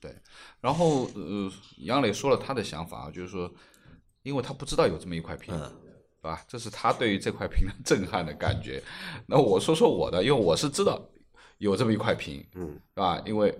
[0.00, 0.12] 对，
[0.60, 3.52] 然后呃，杨磊说了他的想法啊，就是说，
[4.22, 6.42] 因为他不知道有这么一块屏，对吧？
[6.48, 8.82] 这是他对于这块屏的震撼的感觉。
[9.26, 11.00] 那我说说我的，因为我是知道
[11.58, 13.22] 有这么一块屏，嗯，是吧？
[13.26, 13.54] 因为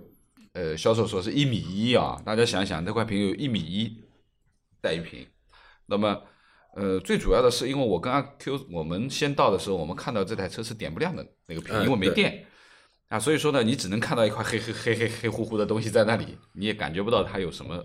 [0.53, 4.03] 呃，销售说是一米一啊，大家想想，那块屏有一米一
[4.81, 5.27] 带一屏，
[5.87, 6.23] 那么。
[6.77, 12.47] 呃，最主要的是，因为我跟阿 Q 我们先到的时候，我们看到这台车是点不亮的那个屏，嗯因为没对电。
[13.09, 17.85] 啊，所以说呢，你只能看到一块黑黑黑黑黑乎乎的东西在那里，你也感觉不到它有什么。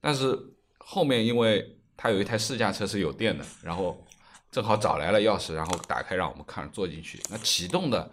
[0.00, 0.34] 但是
[0.78, 4.02] 后面因为它有一台试驾车是有电的，然后
[4.50, 7.20] 正好找来了钥匙，然后打开让我们看坐进去。
[7.28, 8.10] 那启动的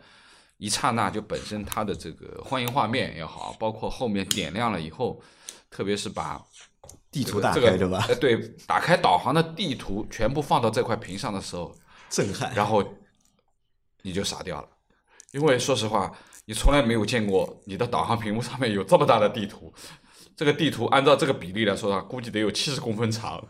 [0.62, 5.20] 一刹那，就本身它的这个欢迎画面也好，包括后面点亮了以后，
[5.72, 6.40] 特别是把
[7.10, 8.06] 地图打开对吧？
[8.08, 11.76] 呃，对，打开导航的地图全部放到这块屏上的时候，
[12.12, 12.54] 震撼。
[12.54, 12.88] 然后
[14.04, 14.70] 你就傻掉了，
[15.32, 19.74] 因为说实话，你从来没有见过你的导航屏幕上面有这么大的地图。
[20.36, 23.44] 这个地图按照这个比例来说的话，估计得有七十公分长。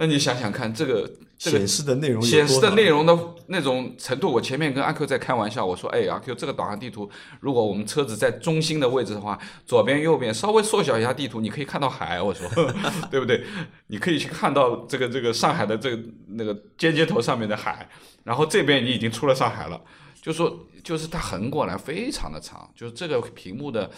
[0.00, 12.48] 那你想想看，这个这个显示的内容显示的内容的那种程度，我前面跟阿 Q 在开玩笑，我说，哎，阿 Q 这个导航地图，如果我们车子在中心的位置的话，左边右边稍微缩小一下地图，你可以看到海，我说，
[13.10, 13.42] 对不对？
[13.88, 17.88] 你可以去看到这个这个上海的这个那个尖尖头上面的海，
[18.22, 19.80] 然后这边你已经出了上海了，
[20.22, 23.90] 就说就是它横过来非常的长，就是这个屏幕的。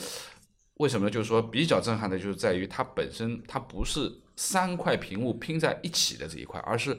[0.80, 1.10] 为什么呢？
[1.10, 6.98] 就是说比较震撼的，就是在于它本身它不是三块屏幕拼在一起的这一块，而是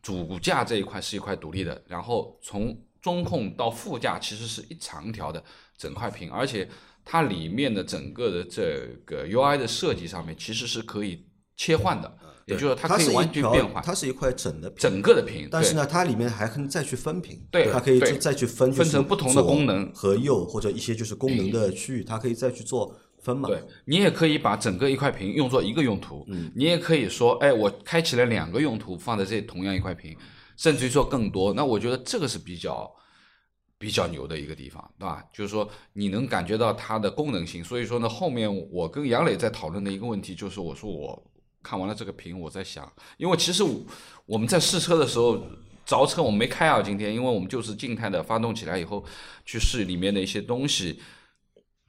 [0.00, 5.44] 主驾这一块是一块独立的，然后从中控到副驾其实是一长条的
[5.76, 6.66] 整块屏，而且
[7.04, 15.48] 它里面的整个的这个 UI 的设计上面其实是可以切换的，也就是说它可以完全条变化它是一块整的屏，整个的屏。
[15.50, 23.48] 但是呢，它里面还可以再去分屏，对它可以再去分，分成不同的功能和右或者一些就是功能的区域，它可以再去做分嘛。
[23.48, 30.16] 对你也可以把整个一块屏用作一个用途，嗯你也可以说，哎，我开启了两个用途放在这同样一块屏，
[30.56, 31.52] 甚至于说更多。
[31.52, 32.88] 那我觉得这个是比较
[33.76, 35.24] 比较牛的一个地方，对吧？
[35.32, 37.64] 就是说你能感觉到它的功能性。
[37.64, 41.20] 所以说呢，后面我跟杨磊在讨论的一个问题就是，我说我
[41.66, 43.74] 看完了这个屏，我在想，因为其实我
[44.26, 45.42] 我们在试车的时候。
[45.86, 49.04] 着车我们没开啊，今天，因为我们就是静态的发动起来以后
[49.44, 50.98] 去试里面的一些东西，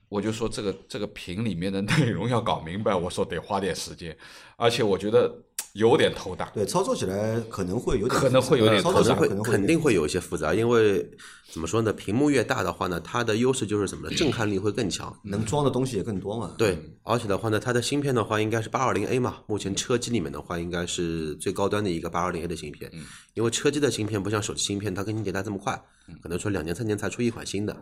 [0.10, 4.16] 我就说这个这个屏里面的内容要搞明白，我说得花点时间，
[4.56, 5.34] 而且我觉得
[5.74, 6.50] 有点头大。
[6.52, 11.06] 对，操作起来可能会有点，可能会有点操作起来可能会有点肯定会有一些复杂，因为
[11.52, 14.16] 怎么说呢，屏幕越大的话呢，它的优势就是什么呢？
[14.16, 15.14] 震撼力会更强。
[15.24, 16.56] 能装的东西也更多嘛。
[16.58, 22.90] 对，而且的话呢，它的芯片的话应该是八二零 A 嘛，目前车机里面的话应该是最高端的一个八二零 A 的芯片，
[23.34, 25.78] 因为车机的芯片不像手机芯片，它更新迭代这么快，
[26.24, 27.76] 可能说两年三年才出一款新的。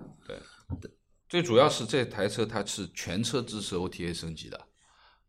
[1.28, 4.68] 最主要是这台车它是全车支持 OTA 升级的，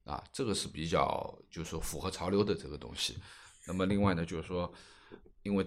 [0.05, 3.17] 啊，这个是比较就是说符合潮流的这个东西。
[3.67, 4.73] 那么另外呢，就是说，
[5.43, 5.65] 因为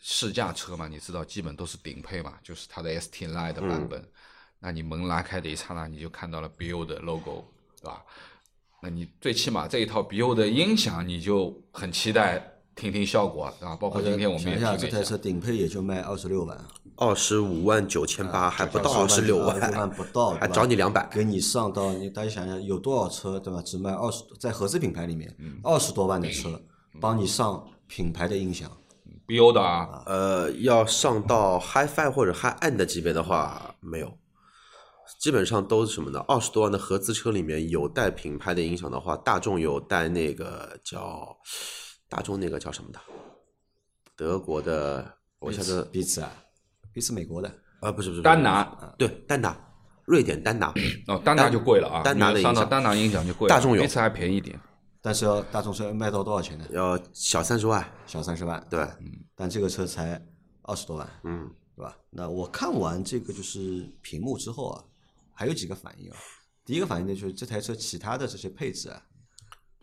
[0.00, 4.08] 试驾车嘛，你知道基本都是顶配嘛，就是它的 ST Line 的版本。
[4.58, 7.44] 那你门拉开的一刹那，你就看到了 BO 的 logo，
[7.80, 8.02] 对吧？
[8.80, 16.64] 那你最起码这一套 BO 的音响，你就很期待听听效果，啊，包括今天我们也听了一这台车顶配也就卖二十六万，
[16.96, 21.08] 二十五万九千八，还不到二十六万，万不到，还找你两百。
[21.10, 23.60] 给你上到你大家想想，有多少车对吧？
[23.62, 26.60] 只卖二十，在合资品牌里面，二十多万的车，
[27.00, 28.70] 帮你上品牌的音响
[29.26, 34.16] ，BO 的啊，呃，要上到 HiFi 或者 Hi-End 的级别的话，没有，
[35.20, 36.24] 基本上都是什么呢？
[36.28, 41.36] 二十多万的合资车里面有带品牌的音响的话，大众有带那个叫
[42.08, 43.00] 大众那个叫什么的，
[44.16, 45.04] 德国的，
[45.40, 46.30] 我一下子彼此啊，
[46.94, 48.64] 彼此美国的，啊不是不是丹拿
[48.96, 49.54] 对丹拿，
[50.06, 50.72] 瑞典丹拿，
[51.08, 54.58] 哦，丹拿就贵了啊，丹拿的音响你上到丹拿音响就贵了，大众有这次还便宜一点。
[55.02, 56.64] 但是要大众车卖到多少钱呢？
[56.70, 58.88] 要小三十万，小三十万，对，
[59.34, 60.18] 但这个车才
[60.62, 61.94] 二十多万，嗯，对吧？
[62.08, 64.82] 那我看完这个就是屏幕之后啊，
[65.34, 66.16] 还有几个反应啊。
[66.64, 69.02] 第一个反应呢，就是这台车其他的这些配置啊，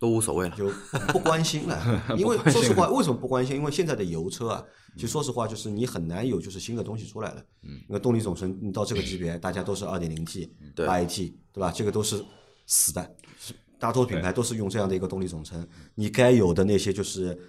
[0.01, 0.55] 都无所谓了。
[0.57, 0.67] 就
[1.13, 1.77] 不关心了，
[2.17, 3.55] 因为说实话，为什么不关心？
[3.55, 7.45] 因为现在的油车啊，其实说实话，就是你很难有就是新的东西出来了。
[7.61, 11.71] 嗯，因为动力总成你到这个级别， 大家都是二点零 T、对八 AT，对吧？
[11.71, 12.19] 这个都是
[12.65, 15.65] 死的，是大多品牌都是用这样的一个动力总成。
[15.93, 17.39] 你该有的那些就是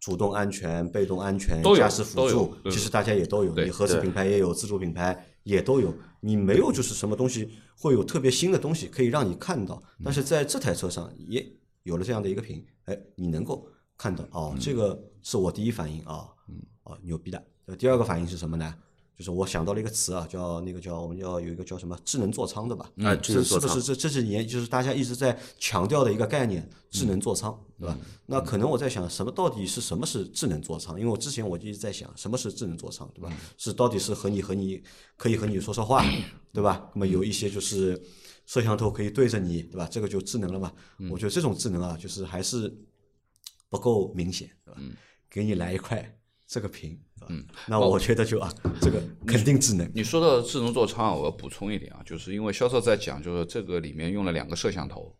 [0.00, 3.54] 主动安全、被动安全驾驶辅助，其实大家也都有。
[3.54, 5.94] 你合资品牌也有，自主品牌也都有。
[6.20, 11.46] 你没有就是什么东西会有特别新的东西可以让你看到，但是在这台车上也
[11.86, 13.64] 有了这样的一个屏，哎，你能够
[13.96, 16.26] 看到哦，这个是我第一反应啊，
[16.82, 17.42] 哦，牛逼的。
[17.66, 18.74] 呃第二个反应是什么呢？
[19.16, 22.90] 就是我想到了一个词啊，叫那个叫我们叫有一个叫什么智能座舱的吧？
[22.98, 27.96] 啊智能座舱是是不是这这几年就是大家一直在强调的一个概念，智能座舱，对吧？
[28.26, 30.98] 那可能我在想，什么到底是什么是智能座舱？
[30.98, 33.32] 因为我之前我就一直在想，什么是智能座舱，对吧？
[33.56, 34.82] 是到底是和你和你
[35.16, 36.04] 可以和你说说话，
[36.52, 36.90] 对吧？
[36.94, 38.00] 那么有一些就是
[38.46, 39.88] 摄像头可以对着你，对吧？
[39.90, 40.72] 这个就智能了嘛？
[41.10, 42.72] 我觉得这种智能啊，就是还是
[43.68, 44.80] 不够明显，对吧？
[45.28, 55.14] 给你来一块这个屏，嗯，那我觉得就啊，这个肯定智能，你说到智能座舱啊，我要补充一点啊，就是因为销售在讲，就是这个里面用了两个摄像头，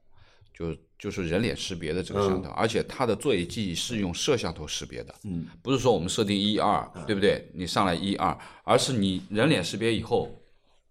[0.54, 7.50] 就就是人脸识别的这个摄像头，而且它的座椅记忆是用摄像头识别的，嗯，不是说我们设定一二，对不对？
[7.52, 10.40] 你上来一二，而是你人脸识别以后，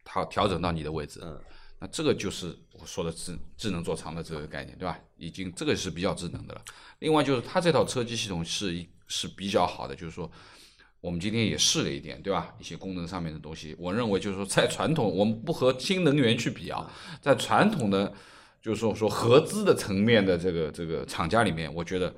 [0.03, 1.39] 它调整到你的位置，嗯，
[1.85, 4.99] 那这个就是我说的智智能座舱的这个概念，对吧？
[5.17, 6.61] 已经这个是比较智能的了。
[6.97, 10.31] 另外就是它这套车机系统是一是比较好的，就是说。
[11.01, 12.51] 我们今天也试了一点，对吧？
[12.59, 18.11] 一些功能上面的东西，我认为就是说，在传统，我们不和新能源去比啊，在传统的，
[18.59, 22.11] 就是说说合资的层面的这个这个厂家里面，我觉得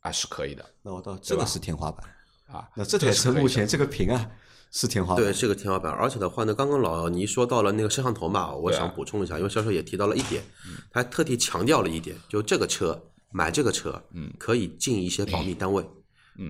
[0.00, 0.64] 啊是可以的。
[0.80, 2.08] 那我到这个是天花板
[2.46, 4.30] 啊，那这台车目前这个屏啊
[4.70, 5.92] 是天花板，对，是个天花板。
[5.92, 10.42] 而且的话呢，刚刚老倪说到了那个摄像头嘛，我想补充一下，因为销售也提到了一点，
[10.90, 13.00] 他特地强调了一点，就这个车
[13.30, 15.84] 买这个车，嗯，可以进一些保密单位。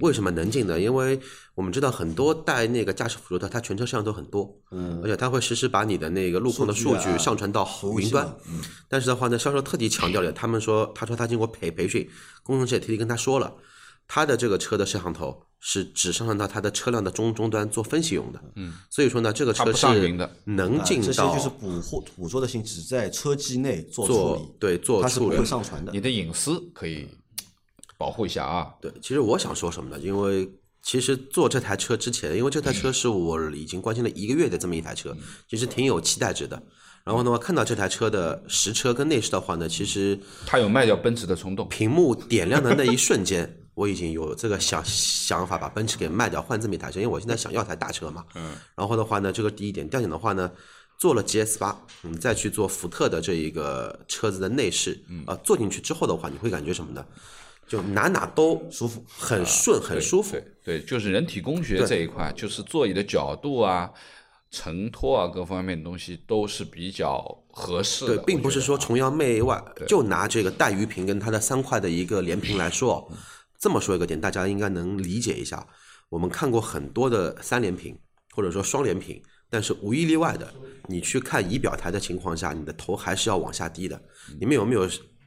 [0.01, 0.81] 为什么能进呢？
[0.81, 1.21] 因为
[1.55, 8.27] 我们知道很多带那个驾驶辅助的，它全车摄像头很多，嗯，而且它会实时把你的那个路况的数据上传到云端。
[8.49, 12.09] 嗯，但是的话呢，销售特地强调了，他们说，他说他经过培培训，
[12.43, 13.55] 工程师也特地跟他说了，
[14.09, 18.41] 他的这个车的摄像头是只上传到他的车辆的终终端做分析用的。
[18.57, 19.87] 嗯，所以说呢，这个车是
[20.45, 25.91] 能进到这些就是捕获捕捉的信息只在车机内做处理，对，做它是不会上传的。
[25.91, 27.09] 你的隐私可以。
[27.97, 28.75] 保护一下啊！
[28.81, 30.03] 对，其实我想说什么呢？
[30.03, 30.51] 因为
[30.83, 35.17] 其实做这台车之前，因为这台车是我已经关心了一个月的这么一台车，
[35.49, 36.61] 其实挺有期待值的。
[37.05, 41.69] 然后呢，看到这台车的实车跟内饰的话呢，其实它有卖掉奔驰的冲动。
[41.69, 48.25] 屏幕点亮的那一瞬间，我已经有这个想想法把奔驰给卖掉，换这么一台车，因为我现在想要台大车嘛。
[48.35, 48.57] 嗯。
[48.77, 50.51] 然后的话呢，这个第一点，第二点的话呢，
[50.99, 57.05] 做了 GS 八，你再去做福特的这一个车子的内饰，啊，坐进去之后的话，你会感觉什么呢？
[57.67, 60.37] 就哪哪都舒服，很顺，很舒服。
[60.63, 63.91] 对，就是人体工学这一块，就是座椅的角度啊、
[64.51, 68.17] 承托啊各方面的东西都是比较合适的。
[68.17, 69.65] 对，并不是说崇洋媚外。
[69.89, 73.11] 就拿这个带鱼屏跟它的三块的一个连屏来说，
[73.65, 75.67] 这么说一个点，大家应该能理解一下。
[76.11, 77.99] 我们看过很多的三连屏
[78.35, 80.53] 或者说双连屏，但是无一例外的，
[80.87, 83.99] 你去看仪表台的情况下，你的头还是要往下低的。
[84.39, 84.87] 你们有没有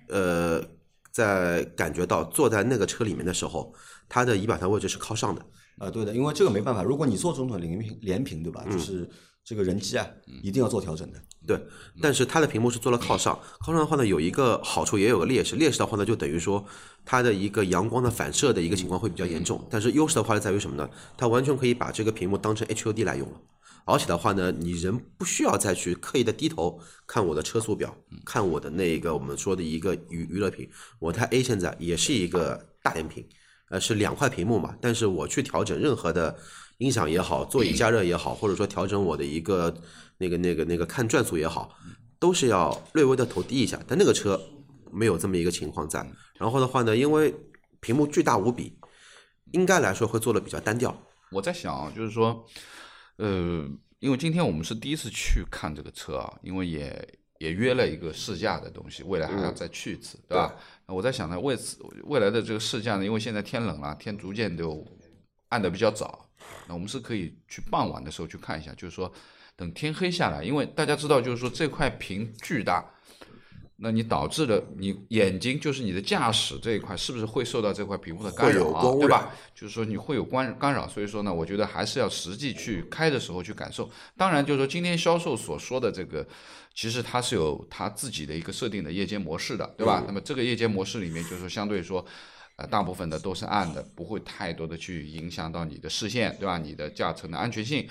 [0.10, 0.64] 呃？
[1.10, 3.74] 在感觉到坐在那个车里面的时候，
[4.08, 5.44] 它的仪表台位置是靠上的。
[5.80, 8.64] 啊，对的，因为这个没办法，如果你做总统连屏连屏，对吧？
[8.70, 9.10] 就是
[9.48, 10.06] 这个人机啊，
[10.44, 11.18] 一定要做调整的。
[11.48, 11.58] 对，
[12.02, 15.56] 但是它的屏幕是做了靠上，靠上的话呢，有一个好处，也有个劣势。
[15.56, 16.66] 劣势的话呢，就等于说
[17.06, 19.66] 它的一个阳光的反射的一个情况会比较严重。
[19.70, 20.90] 但是优势的话在于什么呢？
[21.16, 23.40] 它完全可以把这个屏幕当成 HUD 来用了。
[23.86, 30.70] 而且的话呢，你人不需要再去刻意的低头看我的车速表，看我的那个我们说的一个娱娱乐屏。
[31.00, 33.26] 我台 A 现在也是一个大连屏，
[33.70, 34.76] 呃，是两块屏幕嘛。
[34.82, 36.38] 但是我去调整任何的
[36.78, 39.76] 音响也好，座椅加热也好，或者说调整我的一个
[40.18, 41.78] 那个那个那个看转速也好，
[42.20, 43.80] 都是要略微的头低一下。
[43.88, 44.42] 但那个车
[44.92, 46.06] 没有这么一个情况在。
[46.38, 47.34] 然后的话呢，因为
[47.80, 48.78] 屏幕巨大无比，
[49.52, 50.96] 应该来说会做的比较单调。
[51.32, 52.46] 我在想，就是说。
[53.20, 60.54] 呃，因为今天我们是第一次去看这个车啊，因为也也约了一个试驾的东西，未来还要再去一次，对吧？
[60.86, 64.86] 那我在想呢，为此未来的这个试驾呢，因为现在天冷了，天逐渐就
[65.50, 66.27] 暗的比较早，
[66.68, 69.12] 那我们是可以去傍晚的时候去看一下，就是说
[69.56, 72.84] 等天黑下来，因为大家知道，就是说这块屏巨大。
[73.80, 78.82] 那你导致的你眼睛就是你的驾驶这一块是不是会受到这块屏幕的干扰啊？
[79.00, 79.32] 对吧？
[79.54, 83.88] 就是说你会有干干扰，所以说呢，我觉得还是要实际去开的时候去感受。
[84.16, 86.28] 当然，就是说今天销售所说的这个，
[86.74, 90.04] 其实它是有它自己的一个设定的夜间模式的，对吧？
[90.08, 92.04] 那么这个夜间模式里面，就是说相对说，
[92.58, 96.58] 呃，大部分的都是暗的，不会太多的去影响到你的视线，对吧？
[96.58, 97.88] 你的驾乘的安全性，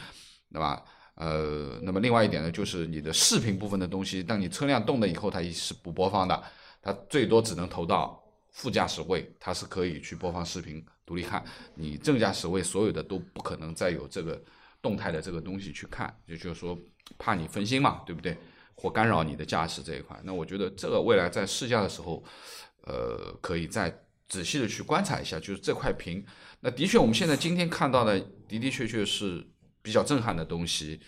[0.52, 0.84] 对吧？
[1.14, 6.42] 呃，那么另外一点呢，就是你的视频部分的东西，当你车辆动了以后，它是不播放的，
[6.82, 11.42] 它最多只能投到副驾驶位，它是可以去播放视频独立看。
[11.74, 14.42] 你正驾驶位所有的都不可能再有这个
[14.82, 16.78] 动态的这个东西去看，也就是说
[17.16, 18.36] 怕你分心嘛，对不对？
[18.74, 20.20] 或干扰你的驾驶这一块。
[20.22, 22.22] 那我觉得这个未来在试驾的时候，
[22.82, 23.90] 呃，可以再
[24.28, 26.24] 仔细的去观察一下，就是这块屏。
[26.60, 28.18] 那的确，我们现在今天看到的
[28.48, 29.46] 的的确确是。
[29.86, 30.98] 比较震撼的东西，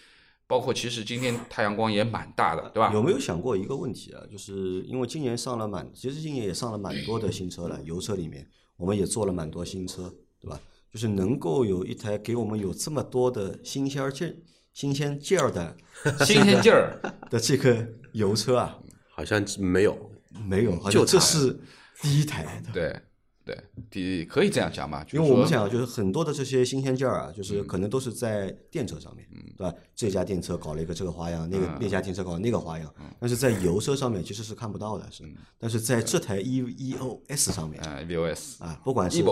[0.47, 2.93] 包括其实今天太阳光也蛮大的，对吧？
[2.95, 4.23] 有没有想过一个问题啊？
[4.31, 8.47] 就是因为今年上了蛮，其实今年也上了蛮多的新车了，油车里面
[8.77, 10.61] 我们也做了蛮多新车，对吧？
[10.93, 15.77] 就是能够有一台给我们有这么多的新鲜劲、新鲜劲儿的
[16.25, 18.79] 新鲜劲儿的这个油车啊，
[19.11, 20.13] 好像没有，
[20.47, 21.59] 没有，就这是
[22.01, 22.63] 第一台。
[22.73, 22.97] 对。
[23.49, 29.27] 对，第可以这样讲嘛，就因为我们想，就是很多的这些新鲜劲儿啊，就是可能都是在电车上面，
[29.57, 29.75] 对吧？
[29.95, 35.25] 这家电车搞了一个这个花样，那个那家电车搞了那个花样，但是在油车上面其实是看不到的，是。
[35.59, 39.25] 但是在这台 E E O S 上面呃 VOS 啊，不管是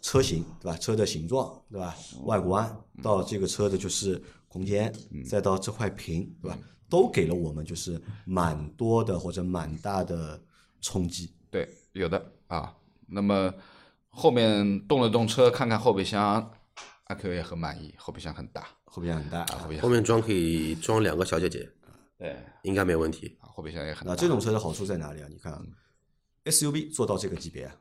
[0.00, 1.94] 车型对吧，车的形状对吧，
[2.24, 4.90] 外观到这个车的就是空间，
[5.28, 6.58] 再到这块屏对吧，
[6.88, 10.40] 都给了我们就是蛮多的或者蛮大的
[10.80, 11.30] 冲击。
[11.50, 12.74] 对，有的啊。
[13.08, 13.52] 那么
[14.08, 16.52] 后面动了动车，看看后备箱，
[17.04, 21.70] 阿 Q 也很满意，后备箱很大后备箱很大啊，后备箱后面装可以装两个小姐姐，
[22.18, 23.36] 对应该没问题。
[23.40, 24.12] 啊，后备箱也很大。
[24.12, 25.28] 那这种车的好处在哪里啊？
[25.30, 25.62] 你看啊
[26.44, 27.76] ，SUV 做到这个级别啊，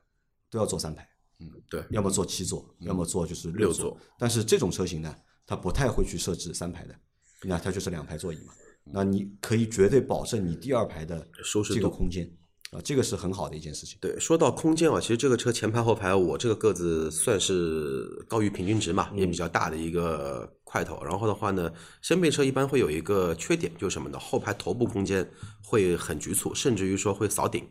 [0.50, 1.08] 都要坐三排，
[1.40, 3.98] 嗯对，要么坐七座，要么坐就是座六座。
[4.18, 5.16] 但是这种车型呢，
[5.46, 6.96] 它不太会去设置三排的，
[7.44, 8.54] 那它就是两排座椅嘛。
[8.90, 11.28] 那你可以绝对保证你第二排的
[11.74, 12.30] 这个空间
[12.72, 13.98] 啊，这个是很好的一件事情。
[14.02, 21.02] 对，说到空间啊，其实这个车前排后排，我这个个子算是高于平均值嘛，也比较大的一个块头。
[21.04, 24.20] 然后的话呢，掀背车一般会有一个缺点，就是什么呢？
[24.20, 25.26] 后排头部空间
[25.64, 27.66] 会很局促，甚至于说会扫顶。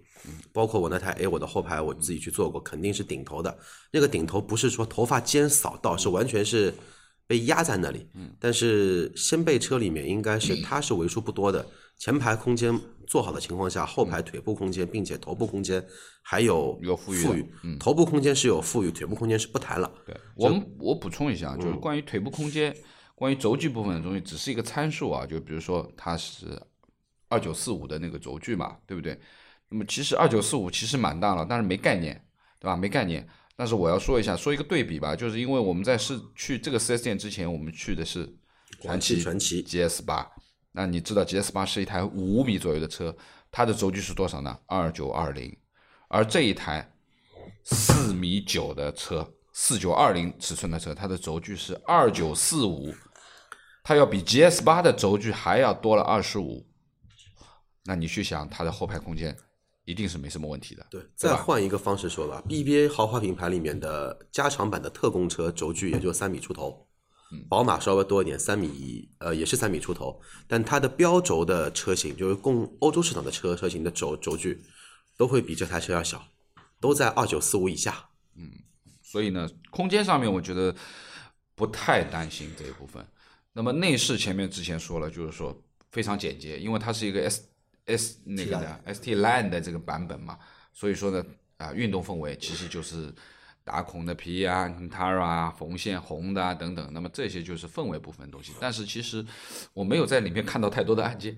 [0.52, 3.56] 包括我那台 A，我的后排我自己去做过，肯定是顶头的。
[3.92, 6.74] 那个顶头不是说头发尖扫到，是完全是
[7.26, 8.08] 被压在那里。
[8.40, 11.64] 但是掀背车里面应该是 它是为数不多的，
[11.98, 15.84] 前排空间做好的情况下，后排腿部空间，并且头部空间
[16.22, 19.90] 还有有富裕的富裕，头部空间是有富裕，腿部空间是不谈了。
[20.04, 22.76] 对我们，我补充一下，嗯就是关于腿部空间，
[23.14, 25.24] 关于轴距部分的东西，只是一个参数啊。
[25.24, 26.60] 就比如说它是
[27.28, 29.18] 二九四五的那个轴距嘛，对不对？
[29.70, 32.14] 那么其实二九四五其实蛮大了，但是没概念，
[32.60, 32.76] 对吧？
[32.76, 33.26] 没概念。
[33.56, 38.30] 但是我要说一下，说一个对比吧，就是因为我们在是去这个 4S 店之前，我们去的是
[38.82, 40.30] 传奇传奇 GS 八。
[40.76, 43.16] 那你知道 GS 八是一台五米左右的车，
[43.50, 44.58] 它的轴距是多少呢？
[44.66, 45.56] 二九二零，
[46.08, 46.92] 而这一台
[47.64, 52.94] 四米九的车，四九二零尺寸的车，它的轴距是二九四五，
[53.82, 56.66] 它要比 GS 八的轴距还要多了二十五。
[57.86, 59.34] 那你去想，它的后排空间
[59.86, 60.86] 一定是没什么问题的。
[60.90, 66.85] 对，再换一个方式说吧，BBA 豪华品牌里面的加长版的特供车轴距也就三米出头，
[67.48, 74.62] 宝马稍微多一点，三米呃也是三米出头，但它的标轴的车型，就是供欧洲市场的车车型的轴轴距，
[75.16, 76.24] 都会比这台车要小，
[76.80, 78.08] 都在二九四五以下。
[78.36, 78.50] 嗯
[79.02, 80.74] 所以呢，空间上面我觉得
[81.54, 83.06] 不太担心这一部分。
[83.52, 85.56] 那么内饰前面之前说了，就是说
[85.90, 87.48] 非常简洁，因为它是一个 S
[87.86, 90.38] S 那个的 ST Line 的这个版本嘛，
[90.74, 91.24] 所以说呢，
[91.56, 93.14] 啊，运动氛围其实就是
[93.66, 98.52] 打孔的皮啊、Tara 啊、缝线红的啊等等，那么这些就是氛围部分的东西。
[98.60, 99.26] 但是其实
[99.74, 101.36] 我没有在里面看到太多的按键，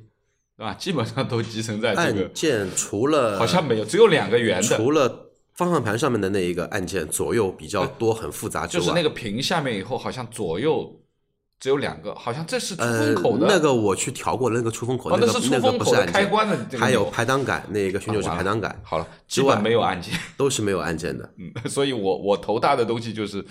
[0.55, 0.75] 对吧？
[0.75, 11.01] 基本上都集成在这个按，键除了好像没有，只有两个圆的，除了方向盘上面的那一个按键左右比较多很复杂，就是那个屏下面以后好像左右
[11.61, 13.47] 只有两个，好像这是出呃风口的。
[13.49, 20.15] 那个我去调过那个出风口，哦那个是出风口的不是按键开关的这个还有排档杆，那个旋钮是啊完了排档杆，好了，之外基本没有按键。
[20.37, 21.29] 都是没有按键的。
[21.37, 23.45] 嗯，所以我我头大的东西就是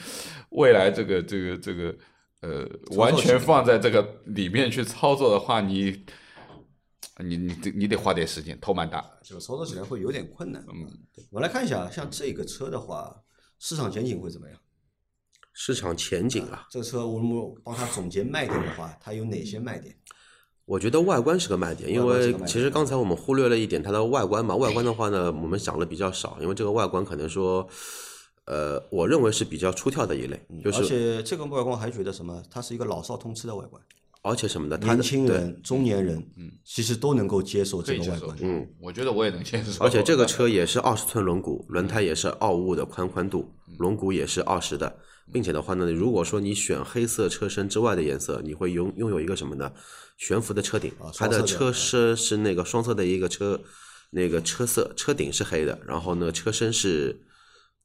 [0.49, 1.95] 未来这个这个这个
[2.41, 6.05] 呃，完全放在这个里面去操作的话，你
[7.19, 9.03] 你你得你得花点时间，头蛮大。
[9.23, 10.63] 这个操作起来会有点困难。
[10.69, 10.87] 嗯，
[11.31, 13.13] 我来看一下，像这个车的话，
[13.59, 14.57] 市场前景会怎么样？
[15.59, 19.93] 市场前景啊，这个车我们帮他总结卖点的话，它有哪些卖点？
[20.65, 24.55] 我觉得外观是个卖点，因为其实刚才我们忽略了一点它的外观嘛。
[24.55, 27.67] 外观的话呢，我们想的比较少，因为这个外观可能说，
[28.45, 32.43] 呃，我认为是比较出挑的一类，就是而且这个外观还觉得什么？
[32.51, 33.81] 它是一个老少通吃的外观，
[34.21, 39.83] 而且什么的，年轻人、中年人，嗯，其实都能够接受这个外观。，嗯，我觉得我也能接受。
[39.83, 44.97] 而且这个车 也是二十寸轮毂，轮胎也是奥雾的宽宽度，轮毂也是二十的，
[45.31, 49.71] 并且的话呢，如果说你选黑色车身之外的颜色，你会拥拥有一个什么呢？
[50.17, 53.61] 悬浮的车顶啊，它的车身是那个双色的一个车，
[54.11, 57.21] 那个车色，车顶是黑的，然后呢，车身是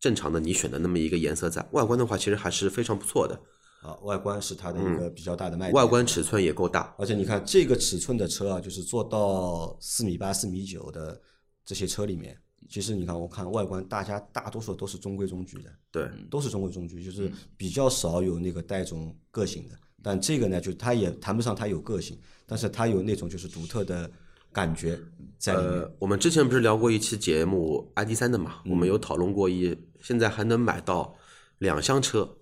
[0.01, 1.67] 正常的你选的那么一个颜色在。
[1.73, 3.39] 外观的话，其实还是非常不错的，
[3.83, 5.73] 啊，外观是它的一个比较大的卖点。
[5.73, 11.21] 嗯外观尺寸也够大，而且你看这个尺寸的车啊，就是做到四米八、四米九的
[11.67, 12.39] 这些车里面，
[12.73, 19.75] 其实你看，我看外观，大家大多数都是中规中矩的，对，都是中规中矩，就是比较少有那个带种个性的。
[20.03, 24.11] 但这个呢，就它也谈不上它有个性，但是它有那种就是独特的
[24.51, 24.99] 感觉
[25.37, 25.71] 在里面。
[25.71, 31.15] 呃，我们之前不是聊过一期节目 ID 三的嘛，我们有讨论过一，现在还能买到
[31.59, 32.39] 两厢车，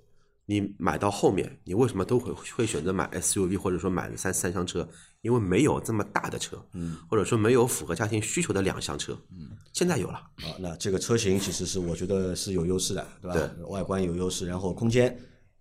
[0.46, 4.88] 你买到后面，你为什么都会会选择买 SUV 或者说买三三厢车？
[5.22, 13.50] 因为没有这么大的车，嗯，或者说没有符合家庭需求的两厢车，嗯，现在有了，啊，那这个车型其实是我觉得是有优势的，对吧？
[13.68, 15.14] 外观有优势，然后空间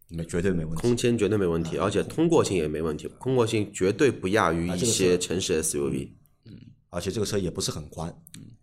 [0.08, 6.10] 没绝对没问题，空间绝对没问题，而且通过性也没问题，通过性绝对不亚于一些城市 SUV，
[6.46, 6.58] 嗯
[6.92, 8.12] 而且这个车也不是很宽，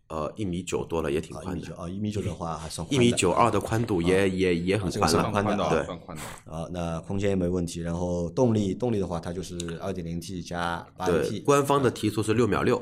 [0.09, 6.23] 呃，一米九多了，也挺宽的，啊，一米九的话还算一米九二的宽度也也也很宽了，宽的道，对宽的。
[6.53, 12.77] 啊，那空间也没问题，然后动力动力的话，它就是二点零 T 加八对，AT，官方的提速是六秒六，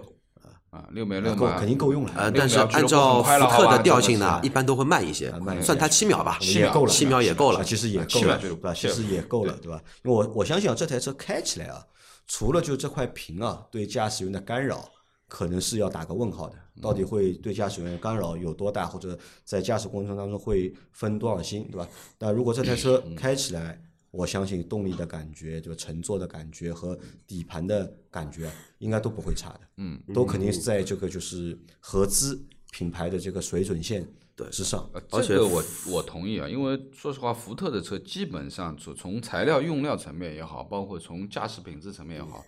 [0.68, 2.12] 啊，六秒六够，肯定够用了。
[2.14, 8.74] 呃，但是按照福特的调性呢，一般都会慢一些算它七秒吧，七秒也够了，七秒也够了啊其实也够了，对吧？
[8.74, 9.80] 其实也够了，对吧？
[10.02, 11.82] 因为我我相信啊，这台车开起来啊，
[12.26, 14.86] 除了就这块屏啊对驾驶员的干扰，
[15.28, 16.56] 可能是要打个问号的。
[16.82, 21.88] 到底会对驾驶员干扰有多大，或者在驾驶过程当中会分多少心，对吧？
[22.18, 26.98] 但如果这台车开起来，我相信动力的感觉，就乘坐的感觉和
[27.28, 29.60] 底盘的感觉，应该都不会差的。
[29.76, 34.04] 嗯，都肯定是在这个就是合资品牌的这个水准线
[34.50, 34.90] 之上。
[34.92, 42.44] 呃，而且这个我我同意啊，因为说实话，福特的车基本上从从材料用料层面也好，包括从驾驶品质层面也好，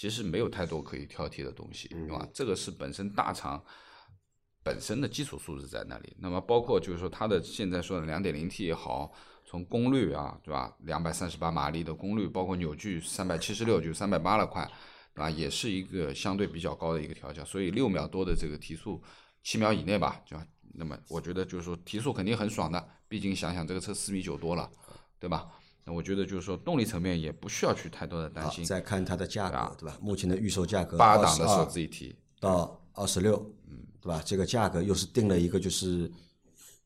[0.00, 2.26] 其实没有太多可以挑剔的东西，对吧？
[2.32, 3.62] 这个是本身大厂
[4.62, 6.16] 本身的基础素质在那里。
[6.18, 9.12] 那么包括就是说它的现在说的两点零 T 也好，
[9.44, 10.74] 从功率啊，对吧？
[10.84, 14.64] 两百三十八马力的功率，包括扭矩三百七十六，就三百八了快，
[15.12, 15.28] 对吧？
[15.28, 19.02] 也是一个相对比较高的一个调教，所以六秒多的这个提速，
[19.42, 20.34] 七秒以内吧，就
[20.72, 24.70] 那么我觉得就是说提速肯定很爽的，毕竟想想这个车四米九多了，
[25.18, 25.46] 对吧？
[25.84, 29.98] 那我觉得就是说动力层面也不需要去太多的担好，心，再看它的价格，对吧？
[30.00, 33.36] 目前的预售价格八档的22手自一提，到二十六，
[33.68, 34.22] 嗯，对吧？
[34.24, 36.10] 这个价格又是定了一个就是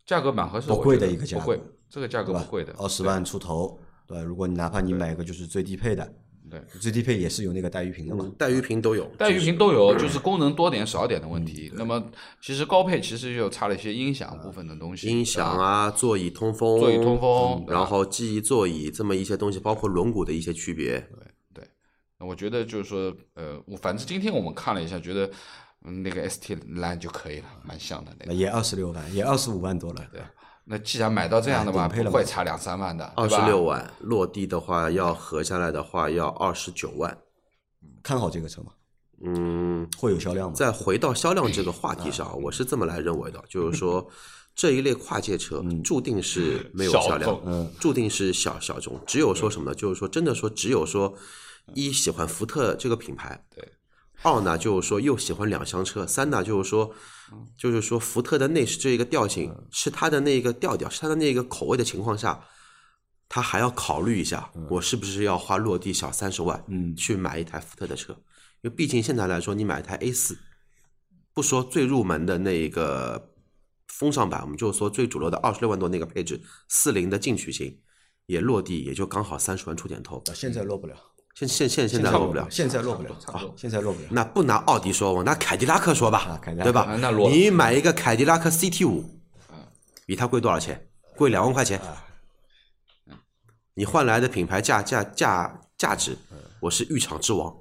[0.06, 2.32] 价格蛮合适，不贵的一个价格不贵，这个价格？
[2.32, 4.22] 不贵的，二十万出头，对吧？
[4.22, 6.14] 如果你哪怕你买一个就是最低配的，
[6.50, 6.62] 对。
[6.80, 11.70] 最低配也是有那个带鱼屏的嘛，带鱼屏都有，带鱼屏都有，就是功能多点少点的问题。
[11.74, 12.02] 那么
[12.40, 21.00] 其实高配其实就差了一些音响部分的东西，音响，啊，座椅通风，座椅通风然后记忆座椅这么一些东西，包括轮毂的一些区别，
[21.52, 21.66] 对。
[22.18, 25.28] 那我觉得就是说，呃，我反正今天我们看了一下，觉得
[25.84, 28.34] 嗯那个 ST Line 就可以了，蛮像的那个。
[28.34, 30.30] 也二十六万，也二十五万多了，对吧？
[30.64, 37.16] 那既然买到这样的嘛，顶配了嘛不会差两三万的，二十六万，落地的话要合下来的话要二十九万。
[38.02, 38.72] 看好这个车吗？
[39.24, 40.54] 嗯，会有销量吗？
[40.56, 44.06] 再回到销量这个话题上，我是这么来认为的，就是说
[44.54, 49.00] 这一类跨界车注定是 没有销量，嗯注定是小小众。
[49.06, 49.74] 只有说什么呢？
[49.74, 51.14] 就是说真的说，只有说
[51.74, 53.66] 一喜欢福特这个品牌，对。
[54.22, 56.90] 二呢，就是说又喜欢两厢车；三呢，就是说，
[57.56, 62.44] 就是说福特的内饰这一个调性是它的那个调调，是它的那个口味的情况下，
[63.28, 66.94] 他还要考虑一下，我是不是要花落地小三十万，嗯。
[66.94, 68.12] 去买一台福特的车？
[68.62, 70.38] 因为毕竟现在来说，你买一台 A 四，
[71.32, 73.32] 不说最入门的那一个
[73.88, 77.80] 风尚版，我们就说最主流的二十六万多那个配置，四零的进取型，
[78.26, 80.22] 也落地也就刚好三十万出点头。
[80.26, 80.96] 啊现在落不了，
[81.34, 84.06] 现现现现在落不了，现在落不了，差不多啊现在落不了。
[84.10, 87.28] 那不拿奥迪说，我拿凯迪拉克说吧对吧啊那落？
[87.28, 89.04] 你买一个凯迪拉克 CT 五，
[90.06, 90.88] 比它贵多少钱？
[91.16, 91.80] 贵两万块钱。
[93.74, 96.16] 你换来的品牌价价价价值，
[96.60, 97.52] 我是浴场之王，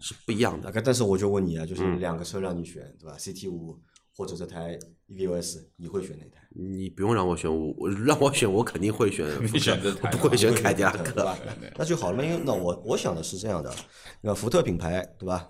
[0.00, 0.72] 是不一样的。
[0.82, 3.78] 但是我就问你啊，就是嗯两个车让你选，对吧？CT 五
[4.18, 4.76] 或者这台
[5.08, 6.44] EVOS，你会选哪台？
[6.50, 9.24] 你不用让我选，我我让我选，我肯定会选
[9.60, 11.04] 选择我不会选凯迪拉克。
[11.12, 11.38] 对吧？
[11.76, 13.72] 那就好了，因为那我我想的是这样的，
[14.20, 15.48] 那福特品牌对吧，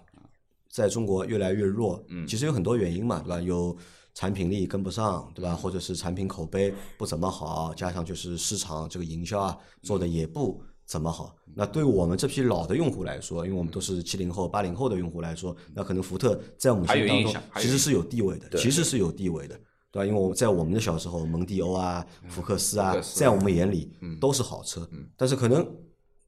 [0.70, 3.40] 在中国越来越弱，其实有很多原因嘛，对吧？
[3.40, 3.74] 有
[4.12, 5.54] 产品力跟不上，对吧？
[5.54, 11.36] 或者是产品口碑不怎么好，加上就是市场这个营销啊做的也不怎么好。
[11.54, 19.54] 那对我们这批老的用户来说，因为我们都是七零后、八零后的用户来说，那可能福特在我们心当中其实是有地位的，其实是有地位的。
[19.90, 20.06] 对吧？
[20.06, 24.86] 因为我们在我们的小时候，蒙迪欧啊、福克斯啊在我们眼里都是好车。
[25.16, 25.66] 但是可能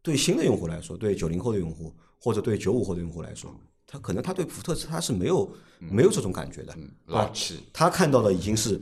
[0.00, 3.54] 对新的用户来说，对九零后的用户或者对九五后的用户来说，
[3.86, 6.72] 他可能他对福特他是没有没有这种感觉的，
[7.06, 7.24] 对吧？
[7.24, 8.80] 老气，他看到的已经是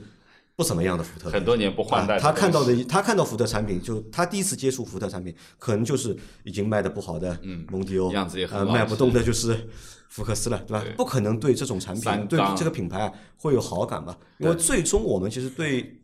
[0.59, 7.39] 不怎么样的福特，很多年不换代啊他看到的，他看到福特产品，就他第一次接触福特产品，可能就是已经卖的不好的
[7.71, 9.69] 蒙迪欧，嗯样子也很呃，老卖不动的就是
[10.09, 10.85] 福克斯了，对吧？
[10.97, 14.19] 不可能对这种产品，对这个品牌啊会有好感吧？
[14.39, 15.97] 因为最终我们其实对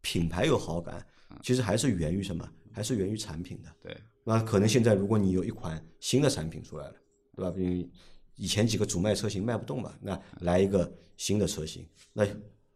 [0.00, 1.06] 品牌有好感，
[1.40, 2.44] 其实还是源于什么？
[2.72, 3.68] 还是源于产品的。
[3.80, 6.94] 对，那可能现在如果你有一款新的产品出来了，
[7.36, 7.54] 对吧？
[7.56, 7.88] 因为
[8.34, 12.26] 以前几个主卖车型卖不动嘛，那来一个新的车型，那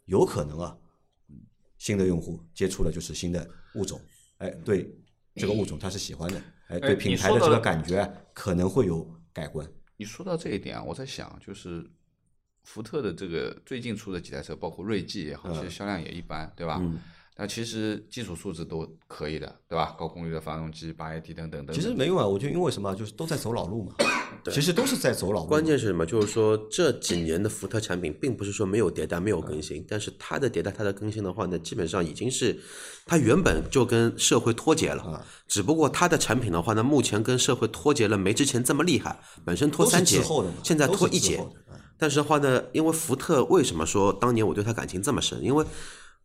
[0.05, 0.77] 有可能啊，
[1.85, 4.01] 新的用户接触了就是新的物种，
[4.39, 4.91] 哎，对
[5.35, 9.71] 这个物种他是喜欢的，哎，哎对品牌的这个感觉可能会有改观。
[9.99, 11.85] 你说到这一点啊，我在想，就是
[12.63, 16.79] 福特的这个最近出的几台车，包括锐际也好，其实销量也一般，对吧？
[16.81, 16.99] 嗯
[17.37, 19.97] 但其实基础素质都可以的，对吧？
[19.99, 21.75] 高功率的发动机、八 AT 等等等等。
[21.75, 23.93] 其实没用啊，我觉得因为什么啊，就是都在走老路嘛，
[24.53, 25.49] 其实都是在走老路。
[25.49, 26.07] 关键是什么？
[26.07, 32.57] 就是说这几年的福特产品，并不是说没有迭代、没有更新，但是它的迭代、它的更新的话呢，基本上已经是
[33.05, 35.27] 它原本就跟社会脱节了。
[35.49, 39.19] 只不过它的产品的话呢，目前跟社会脱节了，没之前这么厉害。
[39.45, 40.23] 本身脱三节
[40.63, 41.45] 现在脱一节。
[41.97, 45.43] 但是的话呢，因为福特为什么说当年我对它感情这么深？
[45.43, 45.65] 因为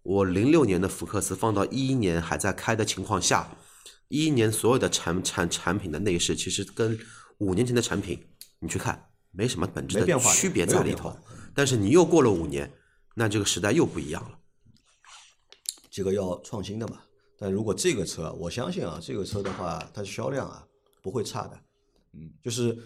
[0.04, 3.56] 我零六年的福克斯放到一一年还在开的情况下，
[4.08, 6.98] 一一年所有的产产产品的内饰，其实跟
[7.40, 8.28] 五年前的产品
[8.60, 11.16] 你去看没什么本质的变化区别在里头。
[11.54, 12.72] 但是你又过了五年，
[13.16, 14.40] 那这个时代又不一样了。
[15.92, 17.00] 这个要创新的嘛。
[17.38, 20.66] 但如果这个车，我相信啊，这个车的话，它的销量啊
[21.02, 21.58] 不会差的，
[22.14, 22.78] 嗯，就是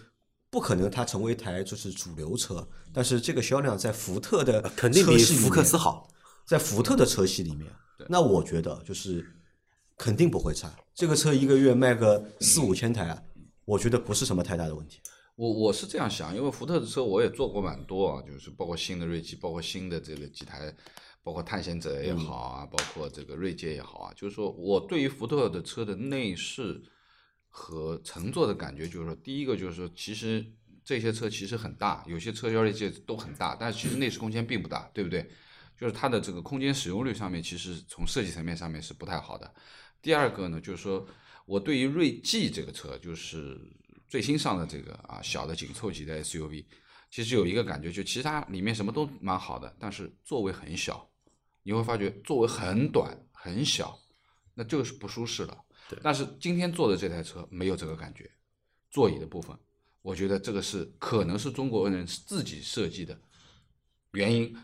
[0.48, 6.08] 不可能它成为一台就是主流车，但是这个销量在福特的呃肯定比福克斯好，
[6.46, 7.70] 在福特的车系里面，
[8.08, 9.24] 那我觉得就是
[9.96, 10.70] 肯定不会差。
[10.94, 13.22] 这个车一个月卖个四五千台啊，
[13.64, 15.00] 我觉得不是什么太大的问题。
[15.36, 20.72] 我我是这样想，因为福特的车我也做过蛮多啊，就是包括新的锐际，包括新的这个几台，
[21.24, 26.80] 包括探险者也好啊，包括这个锐界也好啊，就是说我对于福特的车的内饰
[27.48, 30.44] 和乘坐的感觉，就是说，第一个就是说，其实
[30.84, 35.28] 这些车其实很大，有些车腰力界都很大，但是其实内饰空间并不大，对不对？
[35.78, 39.54] 就是它的这个空间使用率上面，其实从设计层面上面是不太好的。
[40.00, 41.06] 第二个呢，就是说
[41.46, 43.60] 我对于锐际这个车，就是
[44.06, 46.64] 最新上的这个啊小的紧凑级的 SUV，
[47.10, 51.08] 其实有一个感觉，就其实它里面什么都蛮好的，但是座位很小，
[51.62, 53.98] 你会发觉座位很短很小，
[54.54, 55.58] 那就是不舒适了。
[56.02, 58.30] 但是今天坐的这台车没有这个感觉，
[58.90, 59.56] 座椅的部分，
[60.02, 63.18] 我觉得这个是可能是中国人自己设计的
[64.12, 64.56] 原因，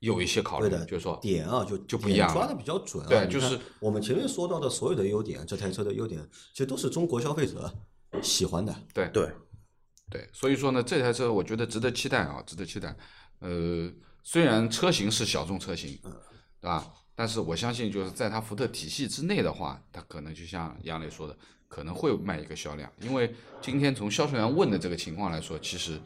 [0.00, 3.08] 有一些考虑对，的，就是说点啊，就就不一样抓的比较准啊。
[3.08, 6.20] 对就是我们前面说到的所有的优点，这台车的优点，
[6.52, 7.72] 其实都是中国消费者
[8.22, 8.74] 喜欢的。
[8.92, 9.30] 对对，
[10.10, 12.96] 对，所以说呢，这台车我觉得值得期待啊，值得期待。
[13.38, 13.90] 呃，
[14.22, 15.98] 虽然车型是小众车型，
[16.60, 16.92] 对吧？
[17.14, 21.36] 但是我相信，就是在它福特体系之内的话，它可能就像杨磊说的，
[21.68, 22.90] 可能会卖一个销量。
[23.02, 26.00] 因为今天从销售员问的这个情况来说，其实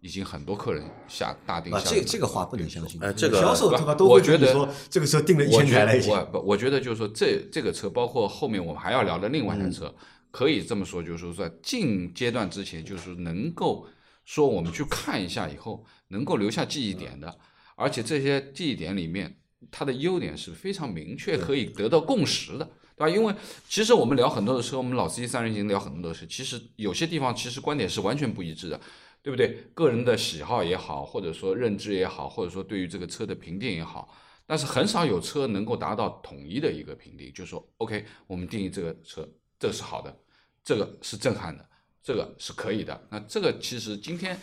[0.00, 3.00] 已经很多客人下大定啊，下这这个话不能相信。
[3.00, 6.10] 呃这个销售他妈都会我觉得跟你说，这个车定了一千台了已经。
[6.10, 9.94] 我不，我觉得就是说这这个车，包括后面我们还要聊的另外一台车，
[10.30, 13.86] 可以这么说，就是说在近阶段之前，就是能够
[14.24, 17.36] 说我们去看一下以后，能够留下记忆点的，
[17.76, 19.36] 而且这些记忆点里面，
[19.70, 22.68] 它的优点是非常明确，可以得到共识的。
[22.96, 23.16] 对吧？
[23.16, 23.34] 因为
[23.66, 28.78] 其实我们聊很多的车，我们老司机三人行聊很多的车，其实有些地方其实观点是完全不一致的，
[29.22, 29.70] 对不对？
[29.74, 34.14] 个人的喜好也好，或者说认知也好，或者说对于这个车的评定也好，
[34.46, 40.16] 但是很少有车能够达到统一的一个评定，就是说，OK，我们定义这个车，这个是好的，
[40.64, 41.68] 这个是震撼的，
[42.02, 43.08] 这个是可以的。
[43.10, 44.38] 那这个其实今天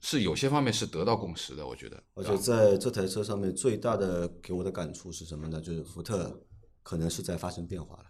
[0.00, 2.02] 是有些方面是得到共识的，我觉得。
[2.14, 5.60] 而且在这台车上面最大的给我的感触是什么呢？
[5.60, 6.40] 就是福特
[6.82, 8.04] 可能是在发生变化了。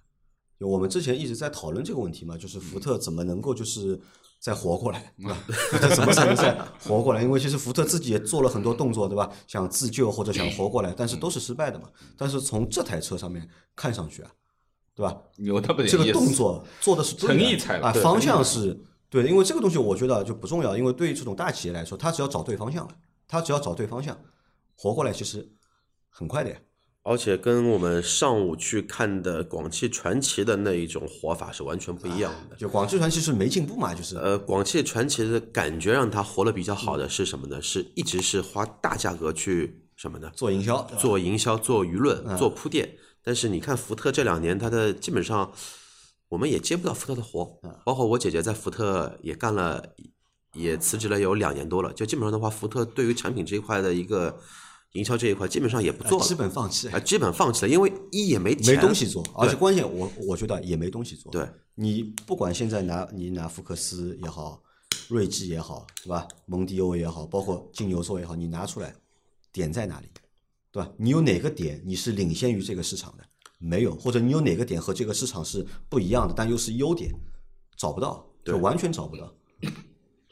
[0.59, 3.99] 就我们之前一直在讨论这个问题嘛，就是福特怎么能够就是
[4.43, 5.39] 再活过来， 对吧？
[5.71, 7.23] 福特怎么才能再活过来？
[7.23, 9.31] 因为其实福特自己也做了很多动作，对吧？
[9.47, 11.89] 想自救或者想活过来，但是都是失败的嘛。
[12.19, 14.31] 但是从这台车上面看上去啊，
[14.97, 15.17] 对吧？
[15.37, 18.77] 有那么这个动作做的是诚意才啊，方向是
[19.09, 22.93] 对的，因为这个东西我觉得就不重要，因为对于这种大企业来说，他只要找对方向了，
[23.29, 24.19] 他只要找对方向，
[24.75, 25.49] 活过来其实
[26.09, 26.57] 很快的呀。
[27.05, 32.55] 而且跟我们上午去看的广汽传祺的那一种活法是完全不一样的。
[32.57, 37.61] 就广汽传祺是没进步嘛，就是呃，广汽传祺的感觉让它活得比较好的是什么呢？
[37.61, 40.31] 是一直是花大价格去什么呢？
[40.37, 42.97] 做营销，做营销、做舆论、嗯做铺垫。
[43.25, 45.53] 但是你看福特这两年，它的基本上
[46.29, 49.83] 我们也接不到福特的活，嗯包括我姐姐在福特也干了，
[50.55, 51.93] 也辞职了有两年多了。
[51.93, 54.39] 就基本上的话，福特对于产品这一块的一个
[54.93, 61.33] 营销这一块，基本上也不做了，基本放弃啊，，基本放弃了，因为一也没钱没东西做，而且关键我我觉得也没东西做。
[61.33, 64.63] 对，你不管现在拿你拿福克斯也好，
[65.09, 66.29] 锐际也好，对吧？
[66.47, 68.95] 蒙迪欧也好，包括金牛座也好，你拿出来
[69.51, 70.09] 点在哪里，
[70.71, 70.91] 对吧？
[70.99, 73.25] 你有哪个点你是领先于这个市场的？
[73.59, 77.11] 没有，或者你有哪个点和这个市场是不一样的，但又是优点，
[77.77, 79.33] 找不到，就对完全找不到，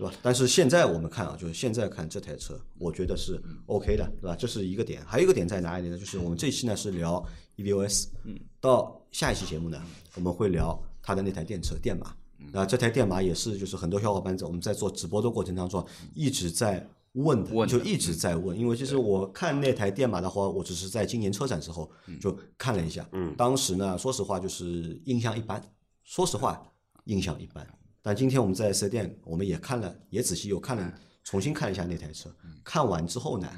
[0.01, 0.15] 对吧？
[0.23, 4.35] 但是现在我们看啊，就是现在看这台车，我觉得是 OK 的，对吧？
[4.35, 5.99] 这是一个点，还有一个点在哪里呢？
[5.99, 7.23] 就是我们这一期呢是聊
[7.59, 9.79] EVOS，嗯，到下一期节目呢，
[10.15, 12.17] 我们会聊它的那台电车电马。
[12.51, 18.59] 那这台电马也是，就是很多小伙伴在我们在做直播的过程当中一直在问的，就一直在问。
[18.59, 25.63] 因为其实我看那台电马的话，我只是在今年车展之后就看了一下，嗯当时呢，说实话就是印象一般，
[26.05, 26.73] 说实话
[27.05, 27.67] 印象一般。
[28.03, 30.95] 但今天我们在四 S 店，我们也看了，也仔细又看了，
[31.25, 32.35] 重新看了一下那台车。
[32.65, 33.49] 看完之后呢，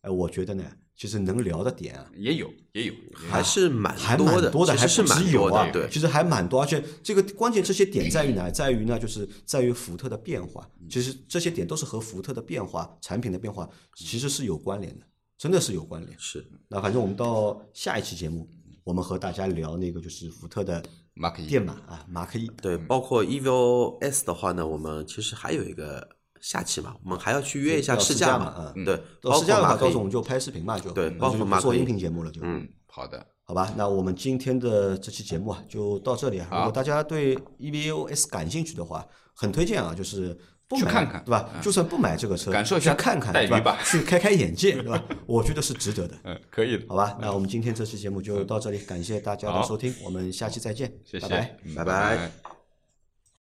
[0.00, 0.64] 哎，我觉得呢，
[0.96, 8.50] 其实能聊的点啊，也有也有，还是蛮还多的，蛮多的，还是蛮多有啊的，，对，其实还蛮多，而且这个关键这些点在于哪？
[8.50, 10.68] 在于呢，就是在于福特的变化。
[10.88, 15.04] 其实这些点都是和福特的变化、产品的变化其实是有关联的，
[15.36, 16.18] 真的是有关联。
[16.18, 18.48] 是那反正我们到下一期节目，
[18.82, 20.82] 我们和大家聊那个就是福特的
[21.14, 22.46] 马克一电马啊，马克一。
[22.62, 26.08] 对，包括 EVO S 的话呢，我们其实还有一个
[26.40, 28.72] 下期嘛，我们还要去约一下试试驾嘛，嘛啊。
[28.84, 28.94] 对，
[29.38, 36.48] 试驾的话，到时候我们就拍视频嘛，就对包括马可以做音频节目了，就嗯好的，好吧，那我们今天的这期节目啊，就到这里啊。
[36.50, 40.36] 如果大家对 EVOS 感兴趣的话，很推荐啊，就是
[40.70, 41.50] 不买去看看对吧？
[41.60, 43.76] 就算不买这个车，感受一下去看看，对吧？
[43.84, 45.02] 去开开眼界，对吧？
[45.26, 47.18] 我觉得是值得的，嗯，可以的，好吧？
[47.20, 52.30] 那我们今天这期节目就到这里，感谢大家的收听，我们下期再见，谢谢，拜拜拜拜